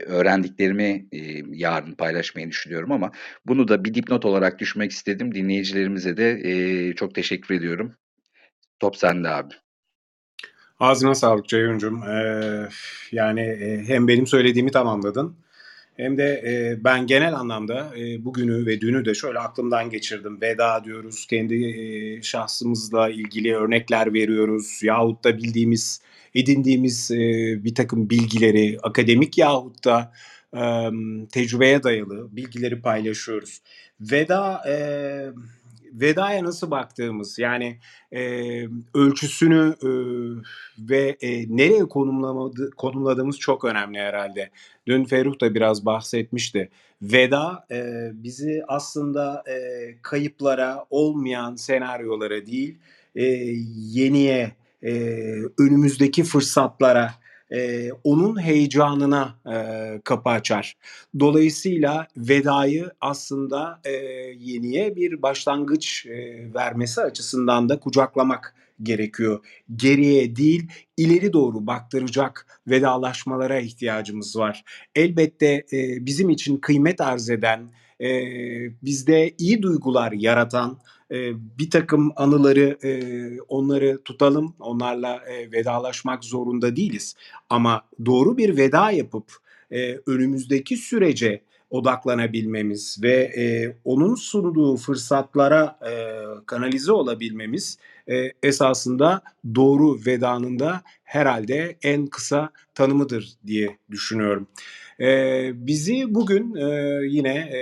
[0.05, 1.05] öğrendiklerimi,
[1.53, 3.11] yarın paylaşmayı düşünüyorum ama
[3.45, 5.36] bunu da bir dipnot olarak düşmek istedim.
[5.36, 7.95] Dinleyicilerimize de, çok teşekkür ediyorum.
[8.80, 9.53] Top sende abi.
[10.80, 11.99] Ağzına sağlık Ceyhuncuğum.
[12.07, 12.67] Eee,
[13.11, 13.41] yani
[13.88, 15.36] hem benim söylediğimi tamamladın
[15.97, 20.41] hem de e, ben genel anlamda e, bugünü ve dünü de şöyle aklımdan geçirdim.
[20.41, 26.01] Veda diyoruz, kendi e, şahsımızla ilgili örnekler veriyoruz yahut da bildiğimiz,
[26.35, 27.17] edindiğimiz e,
[27.63, 30.13] bir takım bilgileri akademik yahut da
[30.53, 30.61] e,
[31.31, 33.61] tecrübeye dayalı bilgileri paylaşıyoruz.
[34.01, 34.75] Veda e,
[36.01, 37.79] vedaya nasıl baktığımız yani
[38.11, 38.21] e,
[38.93, 39.89] ölçüsünü e,
[40.79, 41.85] ve e, nereye
[42.77, 44.49] konumladığımız çok önemli herhalde.
[44.87, 46.69] Dün Ferruh da biraz bahsetmişti.
[47.01, 49.57] Veda e, bizi aslında e,
[50.01, 52.77] kayıplara, olmayan senaryolara değil,
[53.15, 53.23] e,
[53.75, 54.51] yeniye,
[54.83, 54.91] e,
[55.57, 57.13] önümüzdeki fırsatlara,
[57.51, 60.77] e, onun heyecanına e, kapı açar.
[61.19, 63.91] Dolayısıyla vedayı aslında e,
[64.39, 69.39] yeniye bir başlangıç e, vermesi açısından da kucaklamak gerekiyor.
[69.75, 74.63] Geriye değil, ileri doğru baktıracak vedalaşmalara ihtiyacımız var.
[74.95, 77.71] Elbette e, bizim için kıymet arz eden,
[78.01, 78.09] e,
[78.83, 80.79] bizde iyi duygular yaratan
[81.12, 82.91] e, bir takım anıları e,
[83.41, 87.16] onları tutalım, onlarla e, vedalaşmak zorunda değiliz.
[87.49, 89.32] Ama doğru bir veda yapıp
[89.72, 95.91] e, önümüzdeki sürece odaklanabilmemiz ve e, onun sunduğu fırsatlara e,
[96.45, 97.78] kanalize olabilmemiz
[98.10, 99.22] e, esasında
[99.55, 104.47] doğru vedanın da herhalde en kısa tanımıdır diye düşünüyorum.
[104.99, 105.08] E,
[105.68, 107.60] bizi bugün e, yine e,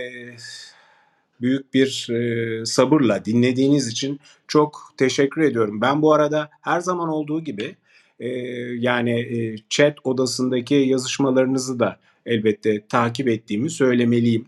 [1.42, 5.82] büyük bir e, sabırla dinlediğiniz için çok teşekkür ediyorum.
[5.82, 7.76] Ben bu arada her zaman olduğu gibi
[8.20, 8.28] e,
[8.80, 14.46] yani e, chat odasındaki yazışmalarınızı da elbette takip ettiğimi söylemeliyim.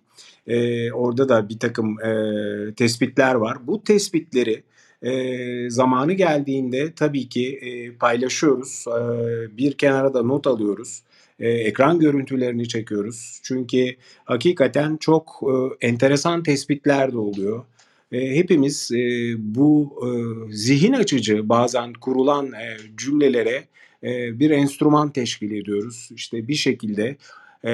[0.47, 3.57] E, orada da bir takım e, tespitler var.
[3.67, 4.63] Bu tespitleri
[5.01, 8.85] e, zamanı geldiğinde tabii ki e, paylaşıyoruz.
[8.87, 11.01] E, bir kenara da not alıyoruz.
[11.39, 13.39] E, ekran görüntülerini çekiyoruz.
[13.43, 15.41] Çünkü hakikaten çok
[15.81, 17.65] e, enteresan tespitler de oluyor.
[18.11, 20.09] E, hepimiz e, bu e,
[20.55, 23.63] zihin açıcı bazen kurulan e, cümlelere
[24.03, 26.09] e, bir enstrüman teşkil ediyoruz.
[26.15, 27.15] İşte bir şekilde
[27.63, 27.71] e,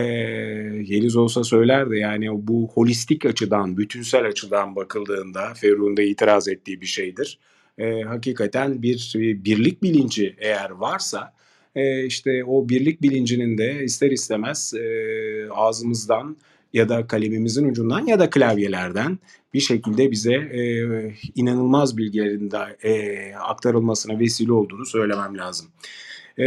[0.88, 6.86] Yeliz olsa söylerdi yani bu holistik açıdan, bütünsel açıdan bakıldığında Ferruh'un da itiraz ettiği bir
[6.86, 7.40] şeydir.
[7.78, 11.34] E, hakikaten bir birlik bilinci eğer varsa
[11.76, 16.38] e, işte o birlik bilincinin de ister istemez e, ağzımızdan
[16.74, 19.20] ya da kalemimizin ucundan ya da klavyelerden
[19.54, 20.62] bir şekilde bize e,
[21.36, 25.68] inanılmaz bilgilerin de e, aktarılmasına vesile olduğunu söylemem lazım.
[26.38, 26.46] E,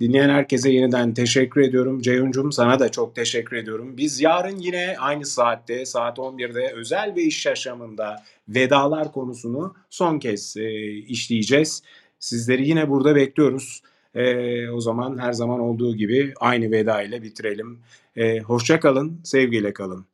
[0.00, 2.00] dinleyen herkese yeniden teşekkür ediyorum.
[2.00, 3.96] Ceyhun'cum sana da çok teşekkür ediyorum.
[3.96, 10.56] Biz yarın yine aynı saatte saat 11'de özel ve iş yaşamında vedalar konusunu son kez
[10.56, 11.82] e, işleyeceğiz.
[12.18, 13.82] Sizleri yine burada bekliyoruz.
[14.14, 17.78] E, o zaman her zaman olduğu gibi aynı veda ile bitirelim.
[18.16, 20.06] E, hoşça kalın, sevgiyle kalın.